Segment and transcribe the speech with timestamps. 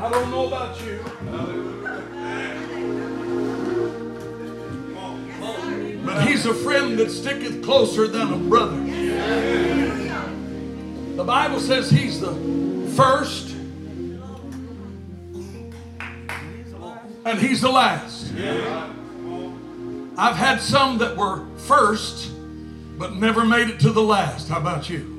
[0.00, 1.00] I don't know about you.
[6.04, 8.80] But he's a friend that sticketh closer than a brother.
[11.16, 12.32] The Bible says he's the
[12.94, 13.56] first
[17.24, 18.32] and he's the last.
[20.16, 22.32] I've had some that were first
[22.98, 24.48] but never made it to the last.
[24.48, 25.16] How about you?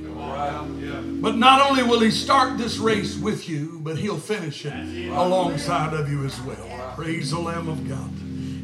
[1.22, 4.74] But not only will he start this race with you, but he'll finish it
[5.10, 6.94] alongside of you as well.
[6.96, 8.10] Praise the Lamb of God.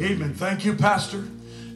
[0.02, 0.34] Amen.
[0.34, 1.26] Thank you, Pastor,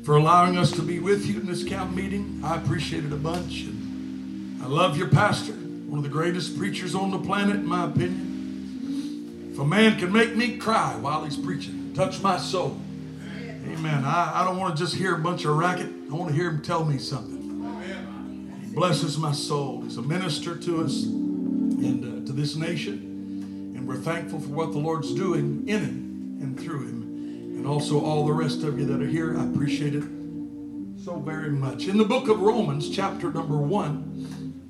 [0.03, 2.39] for allowing us to be with you in this camp meeting.
[2.43, 3.63] I appreciate it a bunch.
[3.63, 7.85] And I love your pastor, one of the greatest preachers on the planet, in my
[7.85, 9.49] opinion.
[9.51, 12.79] If a man can make me cry while he's preaching, touch my soul.
[13.65, 14.05] Amen.
[14.05, 15.89] I, I don't want to just hear a bunch of racket.
[16.09, 17.38] I want to hear him tell me something.
[18.73, 19.81] Blesses my soul.
[19.81, 23.73] He's a minister to us and uh, to this nation.
[23.75, 27.01] And we're thankful for what the Lord's doing in him and through him.
[27.57, 29.37] And also all the rest of you that are here.
[29.37, 30.03] I appreciate it
[31.03, 31.87] so very much.
[31.87, 34.63] In the book of Romans, chapter number one,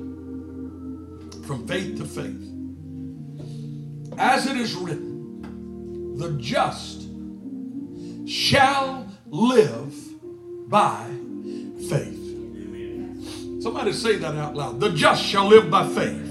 [1.45, 2.45] from faith to faith.
[4.19, 7.08] As it is written, the just
[8.29, 9.95] shall live
[10.69, 11.11] by
[11.89, 12.17] faith.
[13.63, 14.81] Somebody say that out loud.
[14.81, 16.27] The just shall live by faith.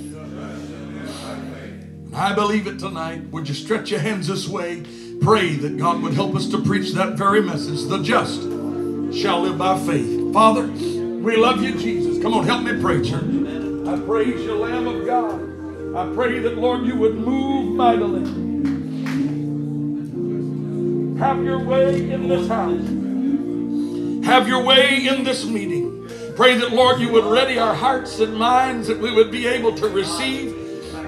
[2.14, 3.30] I believe it tonight.
[3.30, 4.84] Would you stretch your hands this way?
[5.22, 7.84] Pray that God would help us to preach that very message.
[7.86, 8.42] The just
[9.20, 10.34] shall live by faith.
[10.34, 12.22] Father, we love you, Jesus.
[12.22, 13.24] Come on, help me pray, church.
[13.24, 15.42] I praise you, Lamb of God.
[15.96, 18.47] I pray that, Lord, you would move mightily.
[21.20, 24.26] Have your way in this house.
[24.26, 26.08] Have your way in this meeting.
[26.36, 29.74] Pray that, Lord, you would ready our hearts and minds that we would be able
[29.78, 30.56] to receive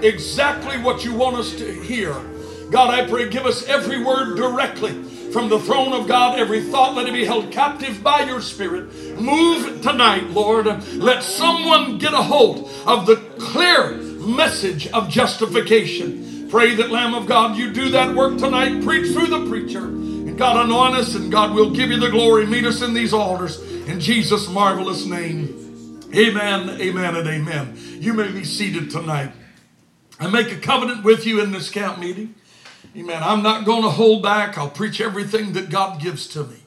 [0.02, 2.14] exactly what you want us to hear.
[2.72, 6.40] God, I pray, give us every word directly from the throne of God.
[6.40, 8.92] Every thought, let it be held captive by your Spirit.
[9.20, 10.66] Move tonight, Lord.
[10.96, 16.29] Let someone get a hold of the clear message of justification.
[16.50, 18.84] Pray that, Lamb of God, you do that work tonight.
[18.84, 19.86] Preach through the preacher.
[19.86, 22.48] And God, anoint us, and God will give you the glory.
[22.48, 23.62] Meet us in these altars.
[23.88, 26.00] In Jesus' marvelous name.
[26.16, 27.78] Amen, amen, and amen.
[28.00, 29.32] You may be seated tonight.
[30.20, 32.34] I make a covenant with you in this camp meeting.
[32.98, 33.22] Amen.
[33.22, 34.58] I'm not going to hold back.
[34.58, 36.58] I'll preach everything that God gives to me.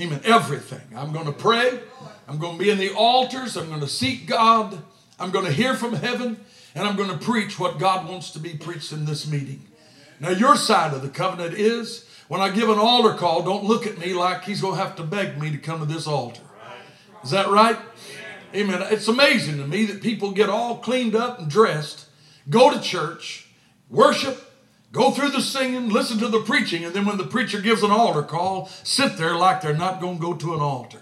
[0.00, 0.22] Amen.
[0.24, 0.80] Everything.
[0.96, 1.80] I'm going to pray.
[2.26, 3.58] I'm going to be in the altars.
[3.58, 4.82] I'm going to seek God.
[5.20, 6.42] I'm going to hear from heaven.
[6.74, 9.66] And I'm going to preach what God wants to be preached in this meeting.
[10.20, 13.86] Now, your side of the covenant is when I give an altar call, don't look
[13.86, 16.42] at me like he's going to have to beg me to come to this altar.
[17.22, 17.76] Is that right?
[18.54, 18.82] Amen.
[18.90, 22.06] It's amazing to me that people get all cleaned up and dressed,
[22.48, 23.48] go to church,
[23.88, 24.52] worship,
[24.92, 27.90] go through the singing, listen to the preaching, and then when the preacher gives an
[27.90, 31.00] altar call, sit there like they're not going to go to an altar.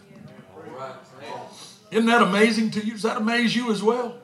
[1.90, 2.92] Isn't that amazing to you?
[2.92, 4.16] Does that amaze you as well?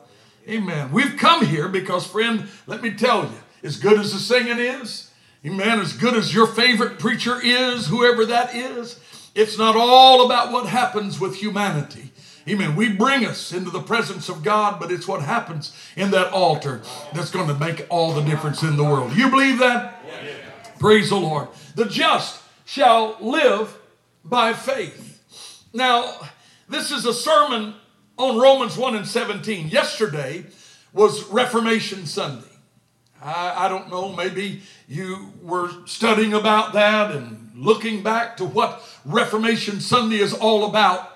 [0.49, 0.93] Amen.
[0.93, 5.11] We've come here because, friend, let me tell you, as good as the singing is,
[5.45, 9.01] amen, as good as your favorite preacher is, whoever that is,
[9.35, 12.13] it's not all about what happens with humanity.
[12.49, 12.77] Amen.
[12.77, 16.81] We bring us into the presence of God, but it's what happens in that altar
[17.13, 19.17] that's going to make all the difference in the world.
[19.17, 20.01] You believe that?
[20.79, 21.49] Praise the Lord.
[21.75, 23.77] The just shall live
[24.25, 25.21] by faith.
[25.73, 26.15] Now,
[26.69, 27.75] this is a sermon
[28.19, 29.69] on Romans 1 and 17.
[29.69, 30.45] Yesterday
[30.93, 32.47] was Reformation Sunday.
[33.23, 38.83] I, I, don't know, maybe you were studying about that and looking back to what
[39.05, 41.11] Reformation Sunday is all about.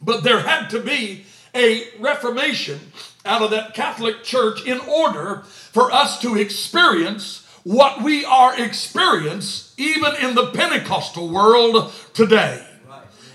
[0.00, 1.24] But there had to be
[1.54, 2.78] a reformation
[3.24, 9.74] out of that Catholic Church in order for us to experience what we are experience
[9.76, 12.67] even in the Pentecostal world today.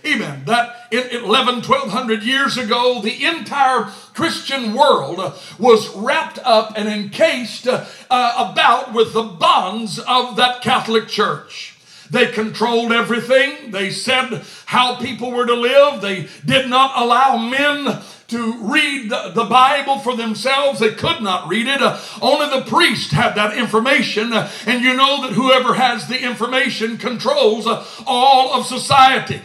[0.05, 0.43] Amen.
[0.45, 5.17] That in 11, 1200 years ago, the entire Christian world
[5.57, 11.77] was wrapped up and encased uh, about with the bonds of that Catholic Church.
[12.09, 13.71] They controlled everything.
[13.71, 16.01] They said how people were to live.
[16.01, 20.79] They did not allow men to read the, Bible for themselves.
[20.79, 21.81] They could not read it.
[21.81, 24.33] Uh, only the priest had that information.
[24.33, 29.41] Uh, and you know that whoever has the information controls uh, all of society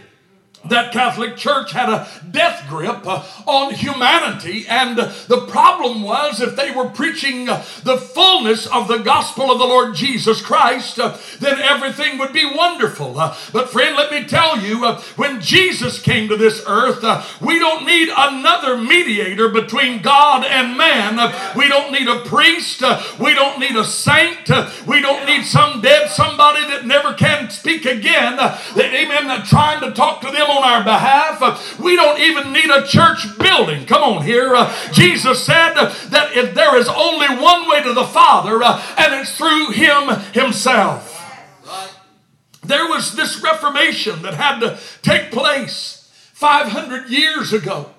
[0.67, 4.67] that Catholic Church had a death grip uh, on humanity.
[4.69, 9.59] And the problem was if they were preaching uh, the fullness of the gospel of
[9.59, 13.19] the Lord Jesus Christ, uh, then everything would be wonderful.
[13.19, 17.25] Uh, but, friend, let me tell you, uh, when Jesus came to this earth, uh,
[17.41, 21.17] we don't need another mediator between God and man.
[21.57, 22.83] we don't need a priest.
[23.19, 24.51] we don't need a saint.
[24.87, 28.37] we don't need some dead somebody that never can speak again.
[28.37, 31.79] that, amen, trying to talk to them on our behalf.
[31.79, 33.87] We don't even need a church building.
[33.87, 34.55] Come on here.
[34.55, 39.15] Uh, Jesus said that if there is only one way to the Father, uh, and
[39.15, 41.15] it's through Him Himself.
[42.65, 47.91] There was this Reformation that had to take place 500 years ago.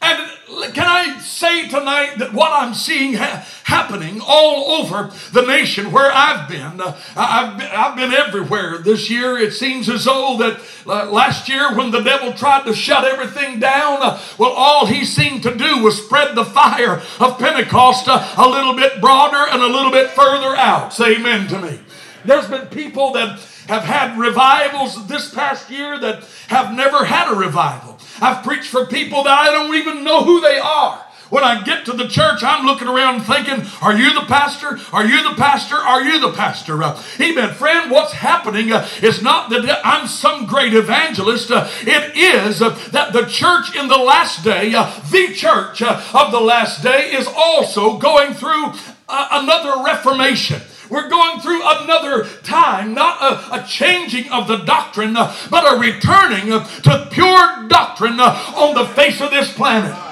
[0.00, 0.30] And
[0.74, 6.10] can I say tonight that what I'm seeing ha- happening all over the nation where
[6.12, 9.38] I've been, uh, I've been, I've been everywhere this year.
[9.38, 13.58] It seems as though that uh, last year when the devil tried to shut everything
[13.58, 18.34] down, uh, well, all he seemed to do was spread the fire of Pentecost uh,
[18.36, 20.92] a little bit broader and a little bit further out.
[20.92, 21.80] Say amen to me.
[22.26, 23.38] There's been people that
[23.68, 27.98] have had revivals this past year that have never had a revival.
[28.20, 31.02] I've preached for people that I don't even know who they are.
[31.28, 34.78] When I get to the church, I'm looking around thinking, Are you the pastor?
[34.92, 35.74] Are you the pastor?
[35.74, 36.80] Are you the pastor?
[36.82, 37.52] Uh, amen.
[37.54, 41.50] Friend, what's happening uh, is not that I'm some great evangelist.
[41.50, 46.00] Uh, it is uh, that the church in the last day, uh, the church uh,
[46.14, 48.72] of the last day, is also going through
[49.08, 50.60] another reformation.
[50.88, 56.46] We're going through another time, not a, a changing of the doctrine, but a returning
[56.46, 60.05] to pure doctrine on the face of this planet.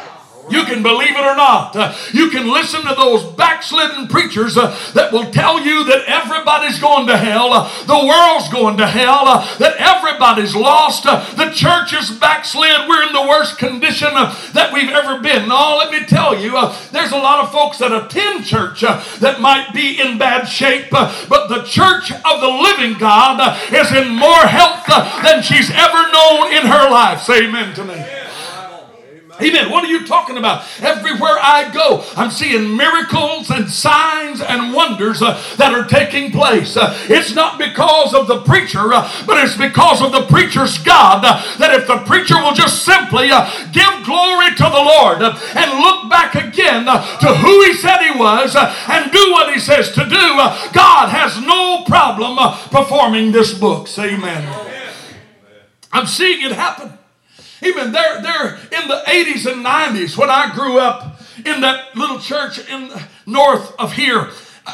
[0.50, 1.74] You can believe it or not.
[1.74, 6.78] Uh, you can listen to those backslidden preachers uh, that will tell you that everybody's
[6.78, 11.50] going to hell, uh, the world's going to hell, uh, that everybody's lost, uh, the
[11.50, 15.48] church is backslid, we're in the worst condition uh, that we've ever been.
[15.48, 16.52] No, let me tell you,
[16.92, 21.48] there's a lot of folks that attend church that might be in bad shape, but
[21.48, 23.40] the church of the living God
[23.72, 24.84] is in more health
[25.24, 27.22] than she's ever known in her life.
[27.22, 28.23] Say amen to me.
[29.40, 29.68] Amen.
[29.68, 30.64] What are you talking about?
[30.80, 36.76] Everywhere I go, I'm seeing miracles and signs and wonders uh, that are taking place.
[36.76, 41.24] Uh, it's not because of the preacher, uh, but it's because of the preacher's God.
[41.24, 45.36] Uh, that if the preacher will just simply uh, give glory to the Lord uh,
[45.56, 49.90] and look back again to who he said he was and do what he says
[49.92, 50.36] to do,
[50.72, 52.36] God has no problem
[52.70, 53.88] performing this book.
[53.88, 54.46] Say amen.
[55.92, 56.98] I'm seeing it happen.
[57.64, 62.18] Even there, there in the 80s and 90s when I grew up in that little
[62.18, 62.90] church in
[63.26, 64.30] north of here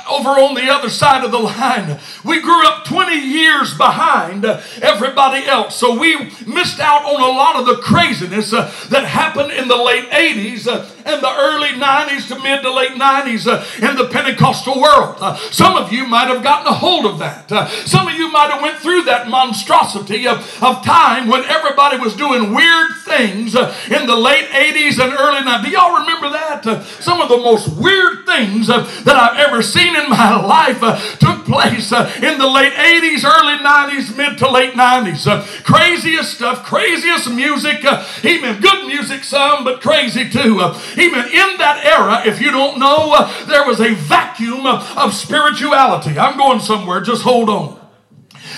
[0.08, 1.98] over on the other side of the line.
[2.24, 5.76] We grew up 20 years behind everybody else.
[5.76, 9.76] So we missed out on a lot of the craziness uh, that happened in the
[9.76, 14.06] late 80s uh, and the early 90s to mid to late 90s uh, in the
[14.06, 15.16] Pentecostal world.
[15.18, 17.50] Uh, some of you might have gotten a hold of that.
[17.50, 21.98] Uh, some of you might have went through that monstrosity of, of time when everybody
[21.98, 25.64] was doing weird things uh, in the late 80s and early 90s.
[25.64, 26.60] Do y'all remember that?
[27.00, 30.98] some of the most weird things that I've ever seen seen in my life uh,
[31.16, 35.26] took place uh, in the late 80s, early 90s, mid to late 90s.
[35.26, 37.84] Uh, craziest stuff, craziest music.
[37.84, 38.60] Uh, amen.
[38.60, 40.60] Good music, some, but crazy too.
[40.60, 41.26] Uh, amen.
[41.26, 46.18] In that era, if you don't know, uh, there was a vacuum of spirituality.
[46.18, 47.79] I'm going somewhere, just hold on.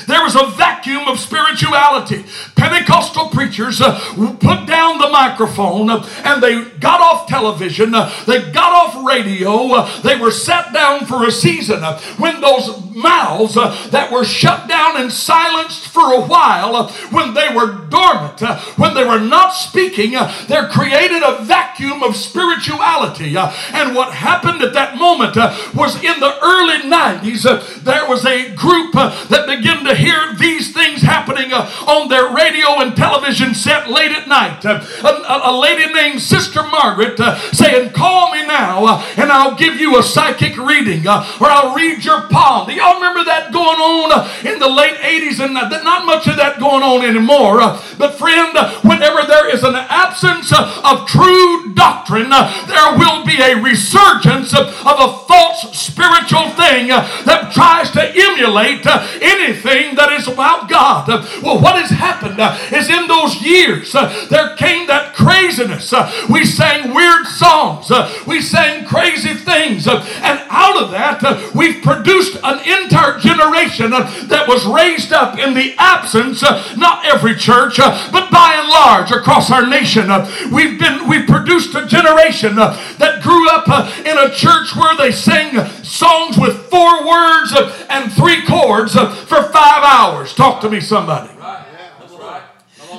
[0.06, 2.24] There was a vacuum of spirituality.
[2.56, 3.98] Pentecostal preachers uh,
[4.40, 7.94] put down the microphone uh, and they got off television.
[7.94, 9.72] Uh, they got off radio.
[9.72, 11.82] Uh, they were sat down for a season.
[11.82, 17.34] Uh, when those mouths uh, that were shut down and silenced for a while, when
[17.34, 18.40] they were dormant,
[18.76, 20.12] when they were not speaking,
[20.48, 23.36] there created a vacuum of spirituality.
[23.36, 25.36] and what happened at that moment
[25.74, 31.02] was in the early 90s, there was a group that began to hear these things
[31.02, 34.64] happening uh, on their radio and television set late at night.
[34.64, 39.54] Uh, a, a, lady named Sister Margaret uh, saying, Call me now uh, and I'll
[39.54, 42.68] give you a psychic reading uh, or I'll read your palm.
[42.68, 45.44] Do y'all remember that going on uh, in the late 80s?
[45.44, 47.58] And not much of that going on anymore.
[47.98, 54.54] but, friend, whenever there is an absence of true doctrine, there will be a resurgence
[54.54, 58.86] of a false spiritual thing that tries to emulate
[59.20, 61.08] anything that is about God.
[61.42, 62.38] Well, what has happened
[62.72, 65.92] is in those years, uh, there came that craziness.
[65.92, 67.90] Uh, we sang weird songs.
[67.90, 69.86] Uh, we sang crazy things.
[69.86, 75.74] and out of that, we've produced an entire generation that was raised up in the
[75.78, 76.42] absence,
[76.76, 80.08] not every church, but by and large across our nation.
[80.52, 83.68] we've been, we've produced a generation that grew up
[84.06, 87.52] in a church where they sang songs with four words
[87.88, 90.34] and three chords for five hours.
[90.34, 91.30] Talk to me, somebody.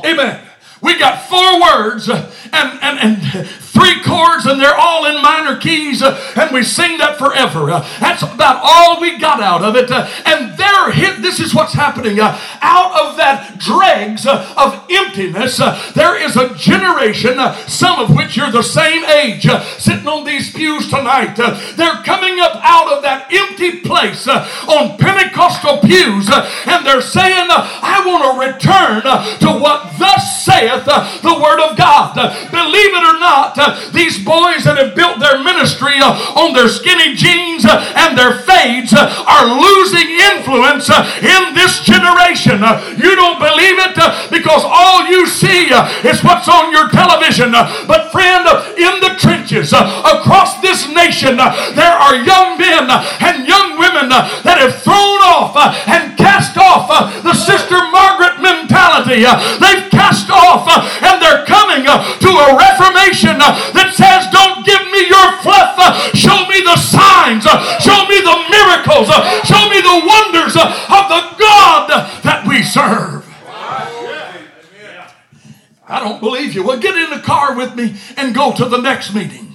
[0.06, 0.42] Amen.
[0.82, 6.02] We got four words and, and, and three chords and they're all in minor keys
[6.04, 7.72] uh, and we sing that forever.
[7.72, 9.90] Uh, that's about all we got out of it.
[9.92, 12.20] Uh, and there, hit, this is what's happening.
[12.20, 17.38] Uh, out of that dregs uh, of emptiness, uh, there is a generation,
[17.68, 19.48] some of which you're the same age,
[19.80, 21.36] sitting on these pews tonight.
[21.76, 28.04] they're coming up out of that empty place on Pentecostal pews and they're saying, I
[28.06, 32.14] want to return to what thus saith the Word of God.
[32.52, 33.56] believe it or not,
[33.94, 38.44] these boys that have built their ministry uh, on their skinny jeans uh, and their
[38.44, 42.64] fades uh, are losing influence uh, in this generation.
[42.64, 45.72] Uh, you don't believe it uh, because all you see
[46.04, 47.52] is what's on your television.
[47.52, 48.46] But, friend,
[48.78, 54.82] in the trenches across this nation, there are young men and young women that have
[54.82, 55.56] thrown off
[55.88, 56.90] and cast off
[57.24, 59.24] the Sister Margaret mentality.
[78.52, 79.54] Go to the next meeting.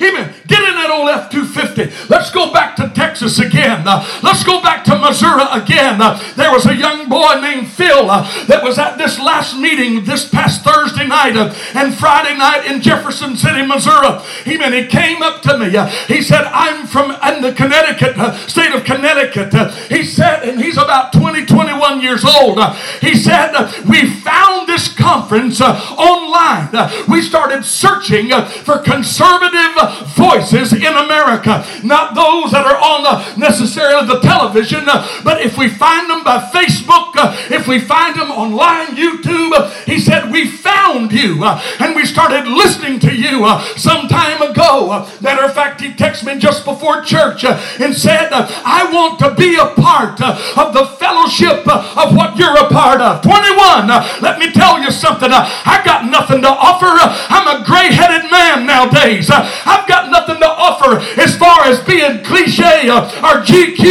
[0.00, 0.32] Amen.
[0.46, 1.67] Get in that old F 250.
[2.08, 3.86] Let's go back to Texas again.
[3.86, 6.00] Uh, let's go back to Missouri again.
[6.02, 10.04] Uh, there was a young boy named Phil uh, that was at this last meeting
[10.04, 14.18] this past Thursday night uh, and Friday night in Jefferson City, Missouri.
[14.46, 14.72] Amen.
[14.72, 15.76] He came up to me.
[15.76, 19.54] Uh, he said, I'm from in the Connecticut, uh, state of Connecticut.
[19.88, 22.58] he said, and he's about 20, 21 years old.
[23.00, 23.52] he said,
[23.88, 26.70] We found this conference online.
[27.08, 28.30] we started searching
[28.64, 29.74] for conservative
[30.16, 31.64] voices in America.
[31.84, 36.24] Not those that are on the necessarily the television, uh, but if we find them
[36.24, 41.44] by Facebook, uh, if we find them online, YouTube, uh, he said, We found you
[41.44, 44.90] uh, and we started listening to you uh, some time ago.
[44.90, 49.34] Uh, matter of fact, he texted me just before church and said, I want to
[49.34, 53.22] be a part of the fellowship of what you're a part of.
[53.22, 53.88] 21,
[54.22, 55.30] let me tell you something.
[55.32, 56.88] I got nothing to offer.
[56.90, 59.30] I'm a gray headed man nowadays.
[59.30, 63.82] I've got nothing to offer as far as being cliche or GQ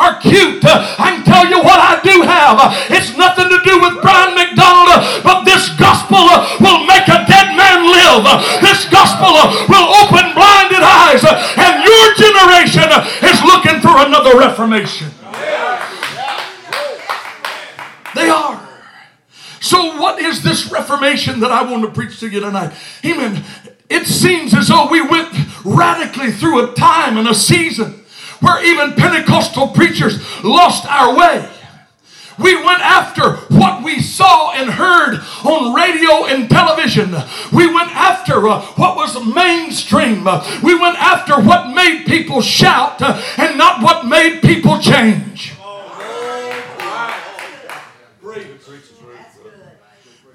[0.00, 0.64] or cute.
[0.64, 2.58] I can tell you what I do have.
[2.90, 6.24] It's nothing to do with Brian McDonald, but this gospel
[6.60, 8.24] will make a dead man live.
[8.60, 9.32] This gospel
[9.68, 12.88] will open blinded eyes, and your generation
[13.24, 15.10] is looking for another reformation.
[18.14, 18.66] They are.
[19.60, 22.72] So, what is this reformation that I want to preach to you tonight?
[23.04, 23.44] Amen.
[23.88, 25.32] It seems as though we went
[25.66, 28.04] radically through a time and a season
[28.40, 31.48] where even Pentecostal preachers lost our way.
[32.38, 37.12] We went after what we saw and heard on radio and television.
[37.52, 40.24] We went after uh, what was mainstream.
[40.62, 45.54] We went after what made people shout uh, and not what made people change.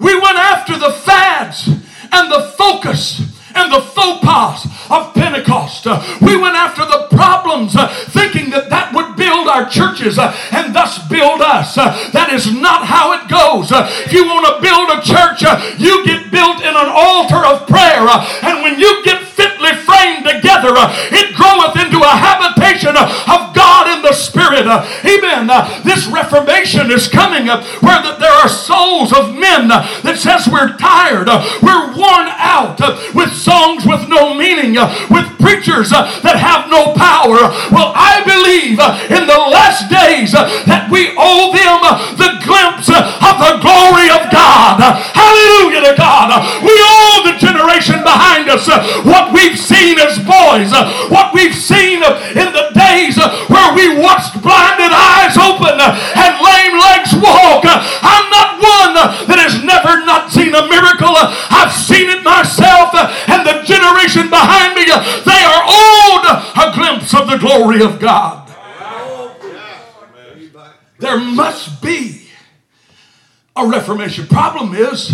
[0.00, 3.31] We went after the fads and the focus
[3.70, 5.86] the faux pas of Pentecost.
[5.86, 10.34] Uh, we went after the problems uh, thinking that that would build our churches uh,
[10.52, 11.74] and thus build us.
[11.76, 13.70] that is not how it goes.
[14.06, 15.42] if you want to build a church,
[15.78, 18.06] you get built in an altar of prayer.
[18.42, 20.70] and when you get fitly framed together,
[21.10, 24.66] it groweth into a habitation of God in the Spirit.
[24.70, 25.50] amen.
[25.82, 31.26] this reformation is coming where that there are souls of men that says we're tired,
[31.58, 32.78] we're worn out
[33.14, 34.78] with songs with no meaning,
[35.10, 37.50] with preachers uh, that have no power.
[37.74, 42.38] Well, I believe uh, in the last days uh, that we owe them uh, the
[42.46, 44.78] glimpse uh, of the glory of God.
[44.78, 46.30] Hallelujah to God.
[46.62, 48.70] We owe the generation behind us
[49.02, 50.70] what we've seen as boys,
[51.10, 51.98] what we've seen
[52.38, 53.18] in the days
[53.50, 57.66] where we watched blinded eyes open and lame legs walk.
[57.66, 58.94] I'm not one
[59.26, 61.12] that has never not seen a miracle.
[61.50, 64.86] I've seen it myself and the generation behind me,
[65.32, 66.24] they are owed
[66.56, 68.48] a glimpse of the glory of God.
[70.98, 72.28] There must be
[73.56, 74.26] a reformation.
[74.26, 75.10] Problem is,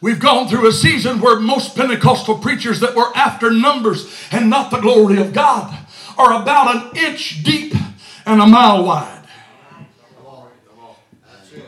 [0.00, 4.70] we've gone through a season where most Pentecostal preachers that were after numbers and not
[4.70, 5.76] the glory of God
[6.16, 7.74] are about an inch deep
[8.24, 9.14] and a mile wide.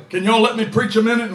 [0.09, 1.31] Can y'all let me preach a minute?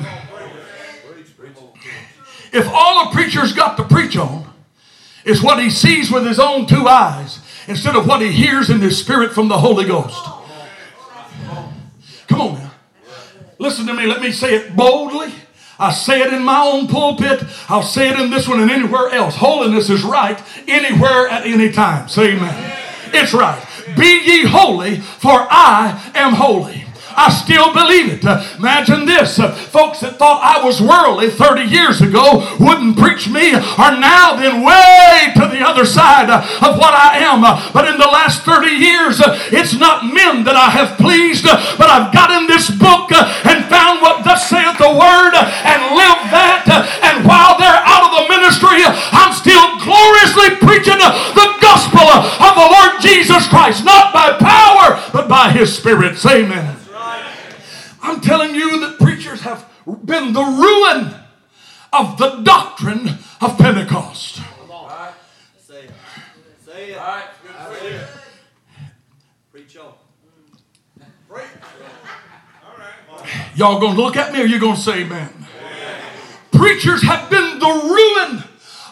[2.51, 4.45] If all the preacher's got to preach on
[5.25, 8.79] is what he sees with his own two eyes instead of what he hears in
[8.79, 10.23] his spirit from the Holy Ghost.
[12.27, 12.71] Come on now.
[13.57, 14.05] Listen to me.
[14.05, 15.33] Let me say it boldly.
[15.77, 17.43] I say it in my own pulpit.
[17.67, 19.35] I'll say it in this one and anywhere else.
[19.35, 22.07] Holiness is right anywhere at any time.
[22.07, 22.81] Say amen.
[23.13, 23.61] It's right.
[23.97, 26.84] Be ye holy, for I am holy.
[27.15, 28.23] I still believe it.
[28.59, 29.39] Imagine this.
[29.71, 34.61] Folks that thought I was worldly 30 years ago wouldn't preach me are now then
[34.61, 37.41] way to the other side of what I am.
[37.71, 42.11] But in the last 30 years, it's not men that I have pleased, but I've
[42.11, 46.67] got in this book and found what thus saith the word and lived that.
[47.01, 52.67] and while they're out of the ministry, I'm still gloriously preaching the gospel of the
[52.67, 56.19] Lord Jesus Christ, not by power, but by his Spirit.
[56.25, 56.84] Amen.
[58.05, 59.67] I'm telling you that preachers have
[60.05, 61.13] been the ruin
[61.91, 63.09] of the doctrine
[63.41, 64.41] of Pentecost.
[65.57, 65.91] Say it.
[66.63, 68.07] Say it.
[69.51, 69.77] Preach.
[71.27, 71.47] Preach.
[73.55, 75.29] Y'all gonna look at me or you gonna say amen?
[75.59, 76.01] amen?
[76.51, 78.43] Preachers have been the ruin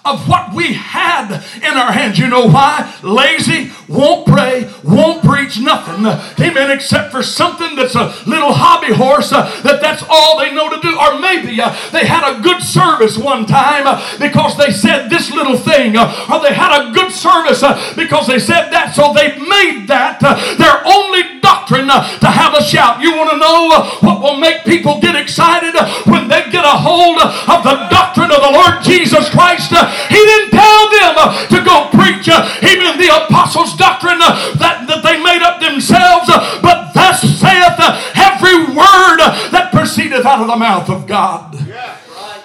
[0.06, 2.20] of what we had in our hands.
[2.20, 2.94] You know why?
[3.04, 6.06] Lazy, won't pray, won't preach, nothing.
[6.06, 6.72] Amen.
[6.72, 10.80] Except for something that's a little hobby horse uh, that that's all they know to
[10.82, 10.98] do.
[11.00, 15.32] Or maybe uh, they had a good service one time uh, because they said this
[15.32, 15.96] little thing.
[15.96, 18.94] Uh, or they had a good service uh, because they said that.
[18.96, 23.02] So they made that uh, their only doctrine to have a shout.
[23.02, 27.20] You want to know what will make people get excited when they get a hold
[27.20, 29.72] of the doctrine of the Lord Jesus Christ?
[30.10, 34.88] He didn't tell them uh, to go preach uh, even the apostles' doctrine uh, that,
[34.88, 36.28] that they made up themselves,
[36.62, 37.80] but thus saith
[38.16, 39.20] every word
[39.52, 41.56] that proceedeth out of the mouth of God.
[41.68, 42.44] Yeah, right.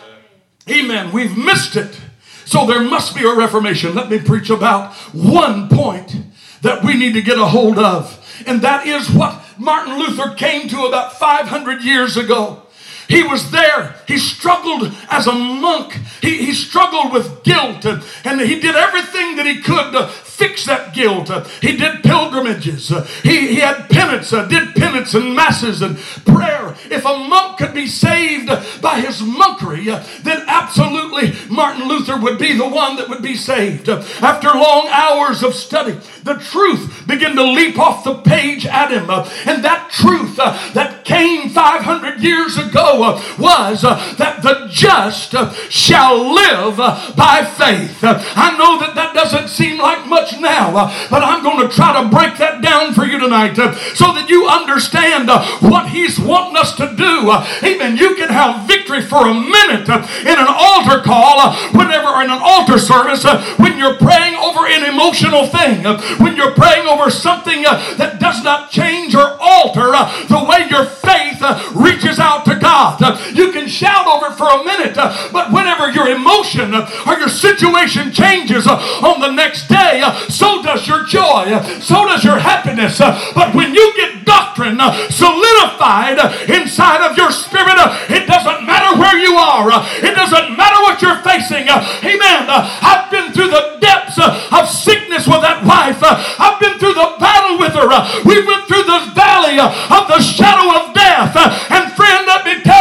[0.69, 1.13] Amen.
[1.13, 2.01] We've missed it.
[2.45, 3.95] So there must be a reformation.
[3.95, 6.17] Let me preach about one point
[6.63, 8.15] that we need to get a hold of.
[8.47, 12.63] And that is what Martin Luther came to about 500 years ago.
[13.09, 13.97] He was there.
[14.07, 15.94] He struggled as a monk.
[16.21, 20.66] He, he struggled with guilt and, and he did everything that he could to fix
[20.66, 21.31] that guilt.
[21.31, 22.92] Uh, he did pilgrimages.
[22.92, 26.77] Uh, he, he had penance, uh, did penance and masses and prayer.
[26.90, 28.49] If a monk could be saved
[28.83, 29.87] by his monkery,
[30.23, 33.88] then absolutely Martin Luther would be the one that would be saved.
[33.88, 39.11] After long hours of study, the truth began to leap off the page at him.
[39.11, 46.35] And that truth that came 500 years ago was uh, that the just uh, shall
[46.35, 47.99] live uh, by faith.
[48.03, 52.01] I know that that doesn't seem like much now, uh, but I'm going to try
[52.03, 56.19] to break that down for you tonight uh, so that you understand uh, what He's
[56.19, 57.31] wanting us to do.
[57.67, 57.97] Amen.
[57.97, 62.79] You can have victory for a minute in an altar call, whenever in an altar
[62.79, 63.25] service,
[63.59, 65.85] when you're praying over an emotional thing,
[66.19, 69.93] when you're praying over something that does not change or alter
[70.29, 71.43] the way your faith
[71.75, 72.88] reaches out to God.
[73.01, 77.18] Uh, you can shout over for a minute, uh, but whenever your emotion uh, or
[77.18, 82.98] your situation changes on the next day, so does your joy, so does your happiness.
[82.98, 84.79] But when you get doctrine
[85.11, 87.77] solidified inside of your spirit,
[88.09, 89.68] it doesn't matter where you are,
[90.03, 91.68] it doesn't matter what you're facing.
[91.68, 92.48] Amen.
[92.48, 97.59] I've been through the depths of sickness with that wife, I've been through the battle
[97.59, 97.88] with her.
[98.24, 101.35] We went through the valley of the shadow of death.
[101.70, 102.78] And friend, let me tell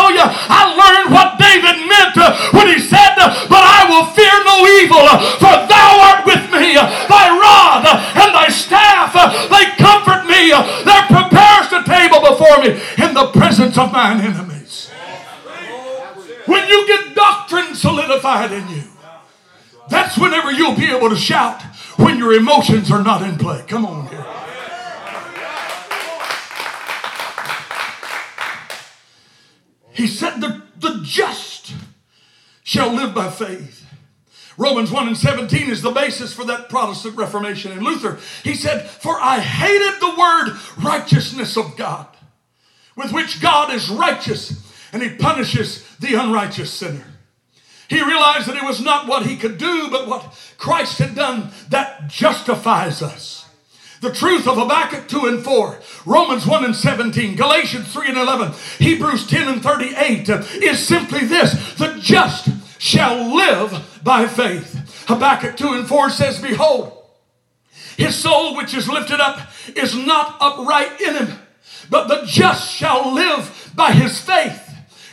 [18.52, 18.84] in you,
[19.90, 21.62] that's whenever you'll be able to shout
[21.98, 23.64] when your emotions are not in play.
[23.68, 24.26] Come on here.
[29.98, 31.74] He said the, the just
[32.64, 33.86] shall live by faith.
[34.58, 37.72] Romans 1 and 17 is the basis for that Protestant Reformation.
[37.72, 42.08] And Luther, he said, For I hated the word righteousness of God,
[42.96, 47.06] with which God is righteous, and he punishes the unrighteous sinner.
[47.90, 51.52] He realized that it was not what he could do, but what Christ had done
[51.70, 53.46] that justifies us.
[54.02, 58.54] The truth of Habakkuk 2 and 4, Romans 1 and 17, Galatians 3 and 11,
[58.78, 65.06] Hebrews 10 and 38 uh, is simply this the just shall live by faith.
[65.08, 66.94] Habakkuk 2 and 4 says, Behold,
[67.98, 71.40] his soul which is lifted up is not upright in him,
[71.90, 74.67] but the just shall live by his faith.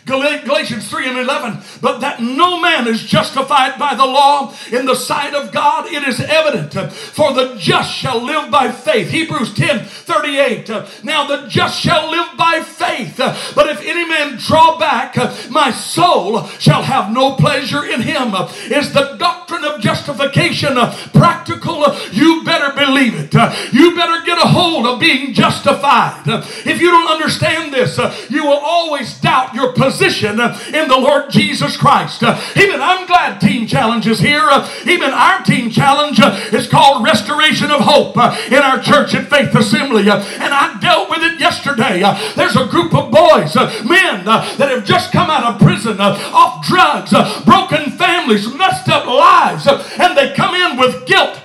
[0.07, 1.59] Galatians 3 and 11.
[1.81, 6.07] But that no man is justified by the law in the sight of God, it
[6.07, 6.77] is evident.
[6.77, 9.11] Uh, for the just shall live by faith.
[9.11, 10.71] Hebrews 10 38.
[10.71, 13.19] Uh, now the just shall live by faith.
[13.19, 15.17] Uh, but if any man draw back,
[15.51, 18.35] my soul shall have no pleasure in him.
[18.71, 20.75] Is the doctrine of justification
[21.13, 21.85] practical?
[22.13, 23.35] You better believe it.
[23.73, 26.25] You better get a hold of being justified.
[26.27, 27.99] If you don't understand this,
[28.31, 30.41] you will always doubt your position position
[30.75, 32.23] in the Lord Jesus Christ.
[32.57, 34.49] Even I'm glad Teen Challenge is here.
[34.87, 36.19] Even our Teen Challenge
[36.53, 38.17] is called Restoration of Hope
[38.51, 40.03] in our church at Faith Assembly.
[40.11, 42.03] And I dealt with it yesterday.
[42.35, 43.55] There's a group of boys,
[43.87, 47.13] men that have just come out of prison off drugs,
[47.45, 51.41] broken families, messed up lives, and they come in with guilt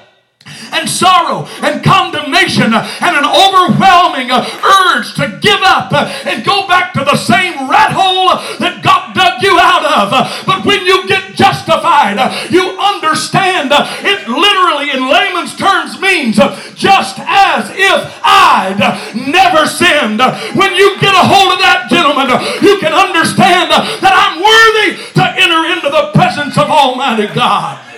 [0.72, 6.94] and sorrow and condemnation and an overwhelming uh, urge to give up and go back
[6.94, 8.30] to the same rat hole
[8.60, 10.46] that God dug you out of.
[10.46, 16.38] But when you get justified, uh, you understand uh, it literally in layman's terms means
[16.76, 18.80] just as if I'd
[19.16, 20.20] never sinned.
[20.56, 22.30] When you get a hold of that, gentlemen,
[22.62, 27.89] you can understand that I'm worthy to enter into the presence of Almighty God.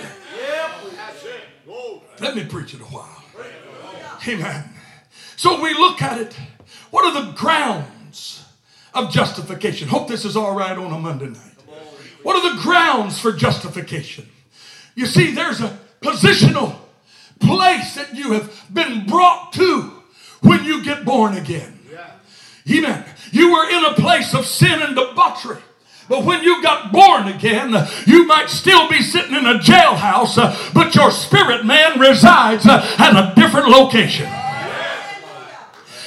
[2.22, 3.24] Let me preach it a while.
[4.28, 4.64] Amen.
[5.36, 6.36] So we look at it.
[6.92, 8.44] What are the grounds
[8.94, 9.88] of justification?
[9.88, 11.36] Hope this is all right on a Monday night.
[12.22, 14.28] What are the grounds for justification?
[14.94, 16.76] You see, there's a positional
[17.40, 19.90] place that you have been brought to
[20.42, 21.80] when you get born again.
[22.70, 23.04] Amen.
[23.32, 25.60] You were in a place of sin and debauchery.
[26.08, 27.74] But when you got born again,
[28.06, 33.32] you might still be sitting in a jailhouse, but your spirit man resides at a
[33.34, 34.26] different location.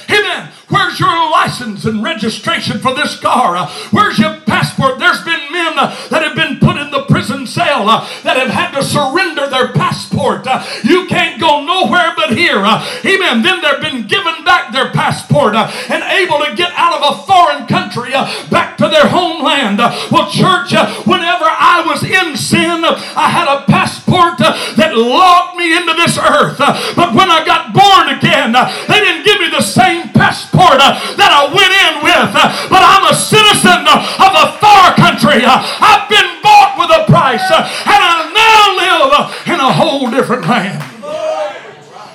[0.08, 0.52] Amen.
[0.68, 3.66] Where's your license and registration for this car?
[3.90, 4.98] Where's your passport?
[4.98, 8.70] There's been men that have been put in the prison cell uh, that have had
[8.70, 10.46] to surrender their passport.
[10.46, 12.62] Uh, you can't go nowhere but here.
[12.62, 13.42] Uh, amen.
[13.42, 17.66] Then they've been given back their passport and able to get out of a foreign
[17.66, 18.14] country
[18.46, 19.78] back to their homeland.
[19.78, 20.70] Well, church,
[21.02, 26.62] whenever I was in sin, I had a passport that locked me into this earth.
[26.94, 31.50] But when I got born again, they didn't give me the same passport that I
[31.50, 32.30] went in with.
[32.70, 35.42] But I'm a citizen of a far country.
[35.42, 40.10] I've been bought with a price, uh, and I now live uh, in a whole
[40.10, 40.82] different land.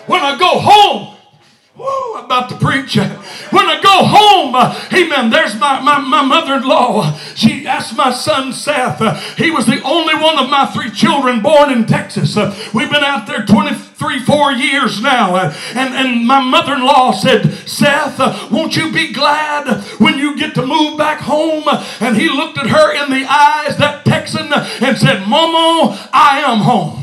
[0.08, 1.18] When I go home,
[2.18, 2.98] I'm about to preach.
[2.98, 3.21] Uh,
[3.52, 4.56] When I go home,
[4.94, 7.18] amen, there's my, my, my mother in law.
[7.36, 9.38] She asked my son Seth.
[9.38, 12.36] He was the only one of my three children born in Texas.
[12.74, 15.36] We've been out there 23, four years now.
[15.36, 18.20] And, and my mother in law said, Seth,
[18.52, 21.66] won't you be glad when you get to move back home?
[22.00, 26.60] And he looked at her in the eyes, that Texan, and said, Momo, I am
[26.60, 27.01] home.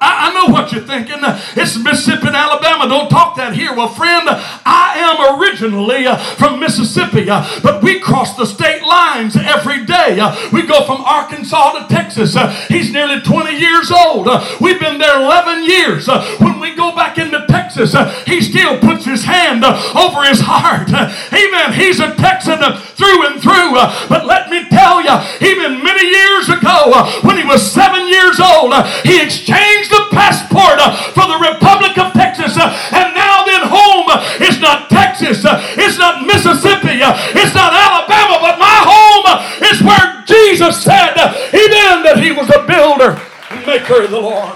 [0.00, 1.18] I, I, know what you're thinking.
[1.20, 2.88] It's Mississippi and Alabama.
[2.88, 3.74] Don't talk that here.
[3.74, 9.36] Well, friend, I am originally uh, from Mississippi, uh, but we cross the state lines
[9.36, 10.18] every day.
[10.18, 12.34] Uh, we go from Arkansas to Texas.
[12.34, 14.26] Uh, he's nearly 20 years old.
[14.26, 16.08] Uh, we've been there 11 years.
[16.08, 20.88] Uh, when we go back into Texas, he still puts his hand over his heart.
[20.88, 21.74] amen.
[21.74, 22.58] He's a Texan
[22.96, 23.76] through and through.
[24.08, 25.12] but let me tell you,
[25.44, 28.72] even many years ago, when he was seven years old,
[29.04, 32.56] he exchanged the passport uh, for the Republic of Texas.
[32.56, 34.08] Uh, and now then home
[34.40, 35.44] is not Texas.
[35.44, 37.02] Uh, it's not Mississippi.
[37.36, 38.38] It's not Alabama.
[38.40, 39.26] But my home
[39.66, 44.54] is where Jesus said, Amen, that he was a builder and maker of the Lord.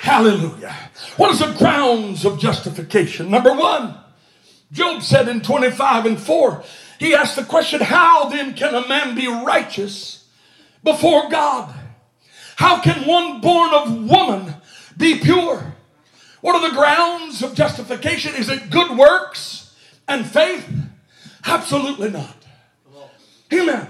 [0.00, 0.74] Hallelujah.
[1.16, 3.30] What is the grounds of justification?
[3.30, 3.96] Number one,
[4.72, 6.64] Job said in 25 and 4,
[6.98, 10.26] he asked the question, How then can a man be righteous
[10.82, 11.74] before God?
[12.56, 14.54] How can one born of woman
[14.96, 15.74] be pure?
[16.40, 18.34] What are the grounds of justification?
[18.34, 19.74] Is it good works
[20.08, 20.68] and faith?
[21.44, 22.36] Absolutely not.
[23.52, 23.88] Amen.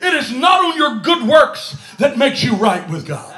[0.00, 3.34] It is not on your good works that makes you right with God.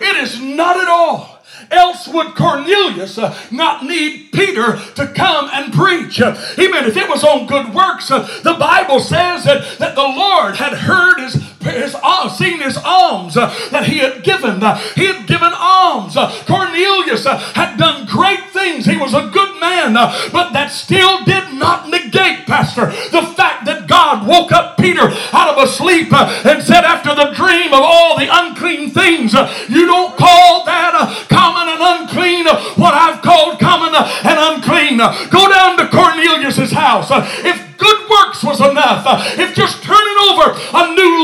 [0.00, 1.34] It is not at all.
[1.70, 6.20] Else would Cornelius uh, not need Peter to come and preach.
[6.20, 6.84] Uh, amen.
[6.84, 10.74] If it was on good works, uh, the Bible says that, that the Lord had
[10.74, 11.34] heard his,
[11.72, 14.62] his uh, seen his alms uh, that he had given.
[14.62, 16.16] Uh, he had given alms.
[16.16, 18.86] Uh, Cornelius uh, had done great things.
[18.86, 23.64] He was a good man, uh, but that still did not negate, Pastor, the fact
[23.66, 27.80] that God woke up Peter out of a sleep and said, after the dream of
[27.82, 29.32] all the unclean things,
[29.68, 32.46] you don't call that common and unclean
[32.76, 34.98] what I've called common and unclean.
[35.30, 37.08] Go down to Cornelius's house.
[37.44, 39.04] If good works was enough,
[39.38, 39.83] if just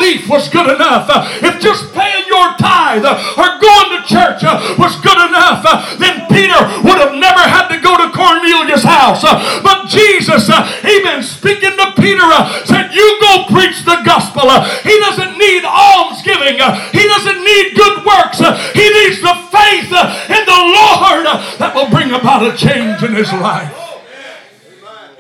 [0.01, 1.07] leaf was good enough,
[1.45, 4.43] if just paying your tithe or going to church
[4.81, 5.63] was good enough,
[6.01, 9.23] then Peter would have never had to go to Cornelius' house.
[9.63, 12.27] But Jesus, amen, speaking to Peter,
[12.65, 14.49] said, You go preach the gospel.
[14.83, 16.57] He doesn't need almsgiving,
[16.97, 18.41] he doesn't need good works,
[18.73, 19.93] he needs the faith
[20.33, 21.29] in the Lord
[21.61, 23.77] that will bring about a change in his life.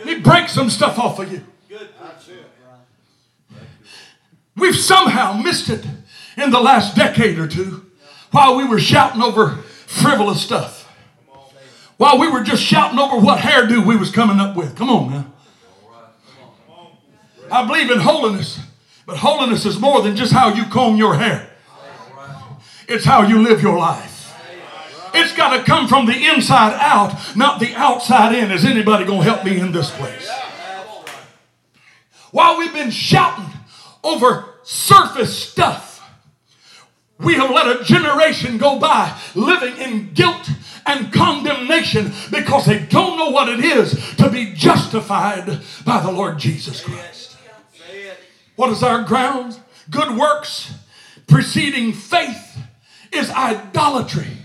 [0.04, 1.44] He breaks some stuff off of you.
[4.70, 5.84] We've somehow missed it
[6.36, 7.90] in the last decade or two
[8.30, 9.56] while we were shouting over
[9.88, 10.88] frivolous stuff.
[11.96, 14.76] While we were just shouting over what hairdo we was coming up with.
[14.76, 15.26] Come on now.
[17.50, 18.60] I believe in holiness,
[19.06, 21.50] but holiness is more than just how you comb your hair.
[22.86, 24.32] It's how you live your life.
[25.12, 28.52] It's got to come from the inside out, not the outside in.
[28.52, 30.30] Is anybody going to help me in this place?
[32.30, 33.50] While we've been shouting
[34.04, 36.00] over surface stuff,
[37.18, 40.48] we have let a generation go by living in guilt
[40.86, 46.38] and condemnation because they don't know what it is to be justified by the Lord
[46.38, 47.36] Jesus Christ.
[48.54, 49.58] What is our ground?
[49.90, 50.72] Good works
[51.26, 52.58] preceding faith
[53.12, 54.36] is idolatry.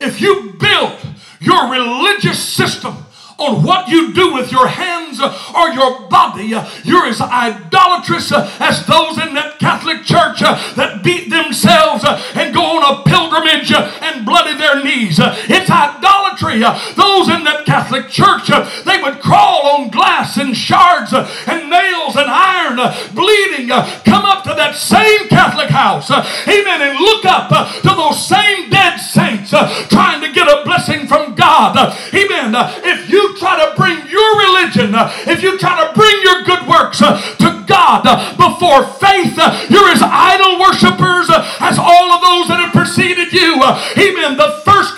[0.00, 0.98] If you build
[1.40, 2.94] your religious system
[3.38, 8.32] on what you do with your hands Uh, or your body, uh, you're as idolatrous
[8.32, 13.72] uh, as those in that Catholic church that beat themselves and go on a pilgrimage
[13.72, 15.18] and bloody their knees.
[15.20, 16.25] It's idolatry.
[16.42, 21.24] Uh, those in that Catholic church, uh, they would crawl on glass and shards uh,
[21.46, 22.76] and nails and iron,
[23.14, 23.68] bleeding,
[24.04, 28.98] come up to that same Catholic house, amen, and look up to those same dead
[28.98, 29.50] saints
[29.88, 31.76] trying to get a blessing from God.
[32.12, 32.52] Amen.
[32.84, 34.92] If you try to bring your religion,
[35.26, 38.04] if you try to bring your good works to God
[38.36, 39.36] before faith,
[39.70, 43.56] you're as idol worshippers as all of those that have preceded you.
[43.96, 44.36] Amen.
[44.36, 44.96] The first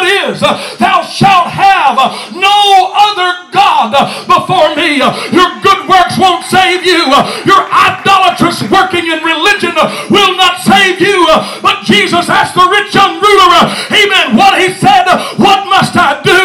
[0.00, 0.40] commandment is,
[0.78, 1.96] Thou shalt have
[2.34, 5.02] no other God uh, before me.
[5.02, 7.02] Uh, your good works won't save you.
[7.10, 9.74] Uh, your idolatrous working in religion
[10.10, 11.26] will not save you.
[11.62, 16.40] But Jesus asked the rich young ruler, Amen, what he said, What must I do?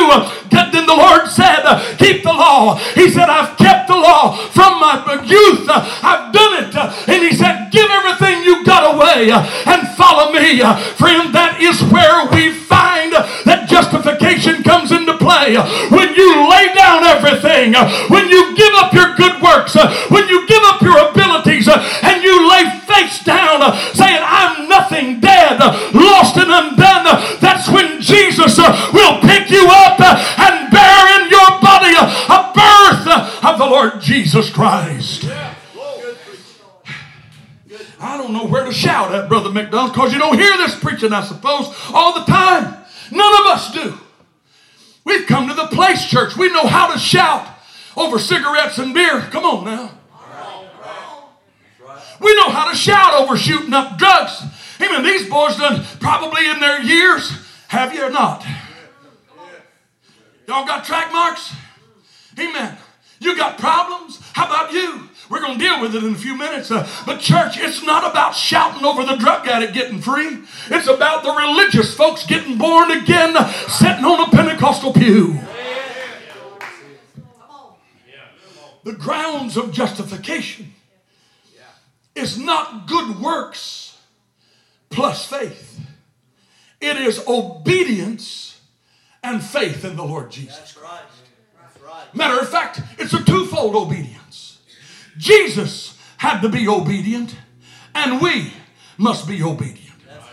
[0.75, 1.63] Then the Lord said,
[1.97, 2.75] Keep the law.
[2.95, 5.63] He said, I've kept the law from my youth.
[5.71, 6.75] I've done it.
[7.07, 10.59] And he said, Give everything you got away and follow me.
[10.99, 13.13] Friend, that is where we find
[13.47, 15.55] that justification comes into play.
[15.87, 17.73] When you lay down everything,
[18.09, 19.75] when you give up your good works,
[20.09, 23.61] when you give up your abilities, and you lay face down
[23.93, 25.59] saying, I'm nothing dead,
[25.93, 27.05] lost and undone,
[27.39, 33.07] that's when Jesus will pick you up and bear in your body a birth
[33.43, 35.25] of the Lord Jesus Christ.
[37.97, 41.13] I don't know where to shout at, Brother McDonald, because you don't hear this preaching,
[41.13, 42.85] I suppose, all the time.
[43.11, 43.97] None of us do.
[45.05, 46.35] We've come to the place church.
[46.35, 47.47] We know how to shout
[47.95, 49.21] over cigarettes and beer.
[49.21, 49.91] Come on now.
[52.19, 54.41] We know how to shout over shooting up drugs.
[54.81, 55.03] Amen.
[55.03, 57.31] These boys done probably in their years.
[57.67, 58.45] Have you or not?
[60.47, 61.53] Y'all got track marks?
[62.39, 62.77] Amen.
[63.19, 64.19] You got problems?
[64.33, 65.09] How about you?
[65.29, 66.71] We're going to deal with it in a few minutes.
[66.71, 70.39] Uh, but, church, it's not about shouting over the drug addict getting free.
[70.69, 73.35] It's about the religious folks getting born again,
[73.67, 75.39] sitting on a Pentecostal pew.
[78.83, 80.73] The grounds of justification
[82.13, 83.97] is not good works
[84.91, 85.79] plus faith,
[86.79, 88.61] it is obedience
[89.23, 91.03] and faith in the Lord Jesus Christ.
[92.13, 94.24] Matter of fact, it's a twofold obedience.
[95.17, 97.35] Jesus had to be obedient,
[97.93, 98.51] and we
[98.97, 99.81] must be obedient.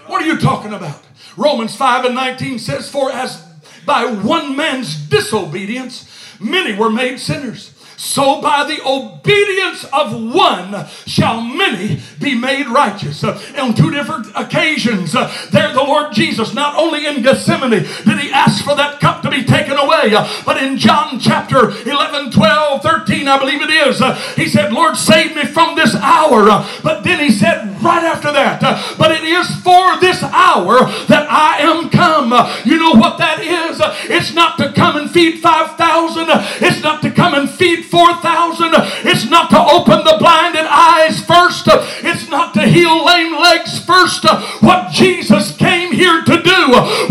[0.06, 1.02] What are you talking about?
[1.36, 3.44] Romans 5 and 19 says, For as
[3.86, 6.08] by one man's disobedience
[6.40, 13.22] many were made sinners, so by the obedience of one shall many be made righteous.
[13.22, 18.64] On two different occasions, there the Lord Jesus, not only in Gethsemane did he ask
[18.64, 20.10] for that cup to be taken away,
[20.44, 24.02] but in John chapter 11, 12, 13, I believe it is,
[24.34, 26.66] he said, Lord, save me from this hour.
[26.82, 28.60] But then he said, right after that,
[28.98, 32.32] but it is for this hour that I am come.
[32.64, 33.80] you know what that is?
[34.10, 36.26] it's not to come and feed 5,000,
[36.60, 38.72] it's not to come and feed 4,000.
[39.04, 41.68] It's not to open the blinded eyes first.
[42.00, 44.24] It's not to heal lame legs first.
[44.64, 46.60] What Jesus came here to do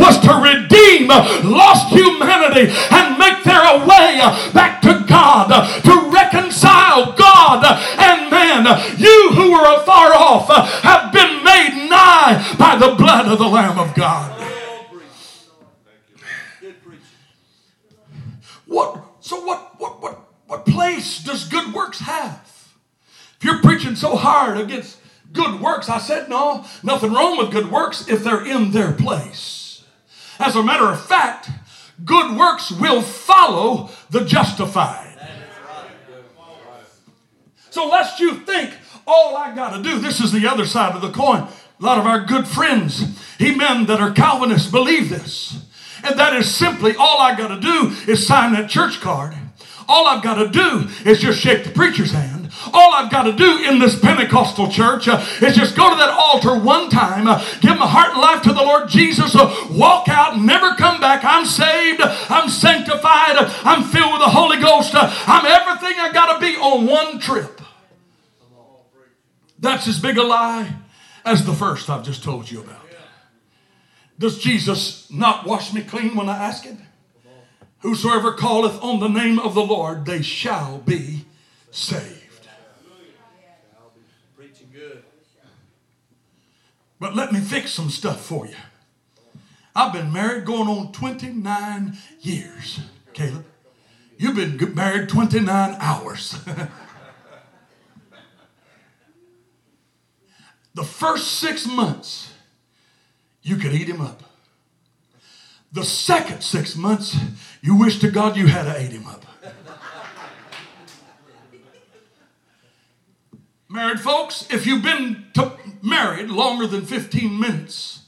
[0.01, 1.07] was to redeem
[1.45, 4.17] lost humanity and make their way
[4.57, 7.61] back to God, to reconcile God
[8.01, 8.65] and man.
[8.97, 10.49] You who were afar off
[10.81, 14.31] have been made nigh by the blood of the Lamb of God.
[18.65, 19.03] What?
[19.19, 19.75] So what?
[19.77, 20.01] What?
[20.01, 20.20] What?
[20.51, 22.73] What place does good works have?
[23.37, 24.97] If you're preaching so hard against
[25.31, 29.85] good works, I said, no, nothing wrong with good works if they're in their place.
[30.39, 31.49] As a matter of fact,
[32.03, 35.17] good works will follow the justified.
[37.69, 38.73] So lest you think,
[39.07, 41.43] all I got to do, this is the other side of the coin.
[41.43, 43.05] A lot of our good friends,
[43.41, 45.65] amen, that are Calvinists believe this.
[46.03, 49.33] And that is simply all I got to do is sign that church card
[49.91, 52.49] all I've got to do is just shake the preacher's hand.
[52.73, 56.09] All I've got to do in this Pentecostal church uh, is just go to that
[56.09, 60.07] altar one time, uh, give my heart and life to the Lord Jesus, uh, walk
[60.07, 61.23] out, never come back.
[61.25, 66.33] I'm saved, I'm sanctified, I'm filled with the Holy Ghost, uh, I'm everything I got
[66.33, 67.61] to be on one trip.
[69.59, 70.73] That's as big a lie
[71.25, 72.79] as the first I've just told you about.
[74.17, 76.77] Does Jesus not wash me clean when I ask it?
[77.81, 81.25] Whosoever calleth on the name of the Lord, they shall be
[81.71, 82.21] saved.
[86.99, 88.53] But let me fix some stuff for you.
[89.75, 92.81] I've been married going on 29 years,
[93.13, 93.45] Caleb.
[94.19, 96.35] You've been married 29 hours.
[100.75, 102.31] the first six months,
[103.41, 104.21] you could eat him up.
[105.71, 107.17] The second six months,
[107.61, 109.25] you wish to God you had ate him up.
[113.69, 115.25] Married folks, if you've been
[115.81, 118.03] married longer than 15 minutes,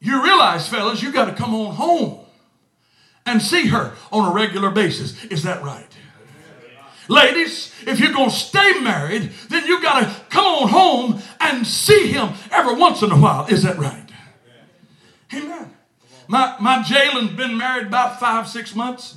[0.00, 2.20] you realize, fellas, you got to come on home
[3.24, 5.24] and see her on a regular basis.
[5.24, 5.88] Is that right?
[7.08, 11.66] Ladies, if you're going to stay married, then you got to come on home and
[11.66, 13.46] see him every once in a while.
[13.46, 14.10] Is that right?
[15.32, 15.73] Amen.
[16.28, 19.16] My, my Jalen's been married about five, six months.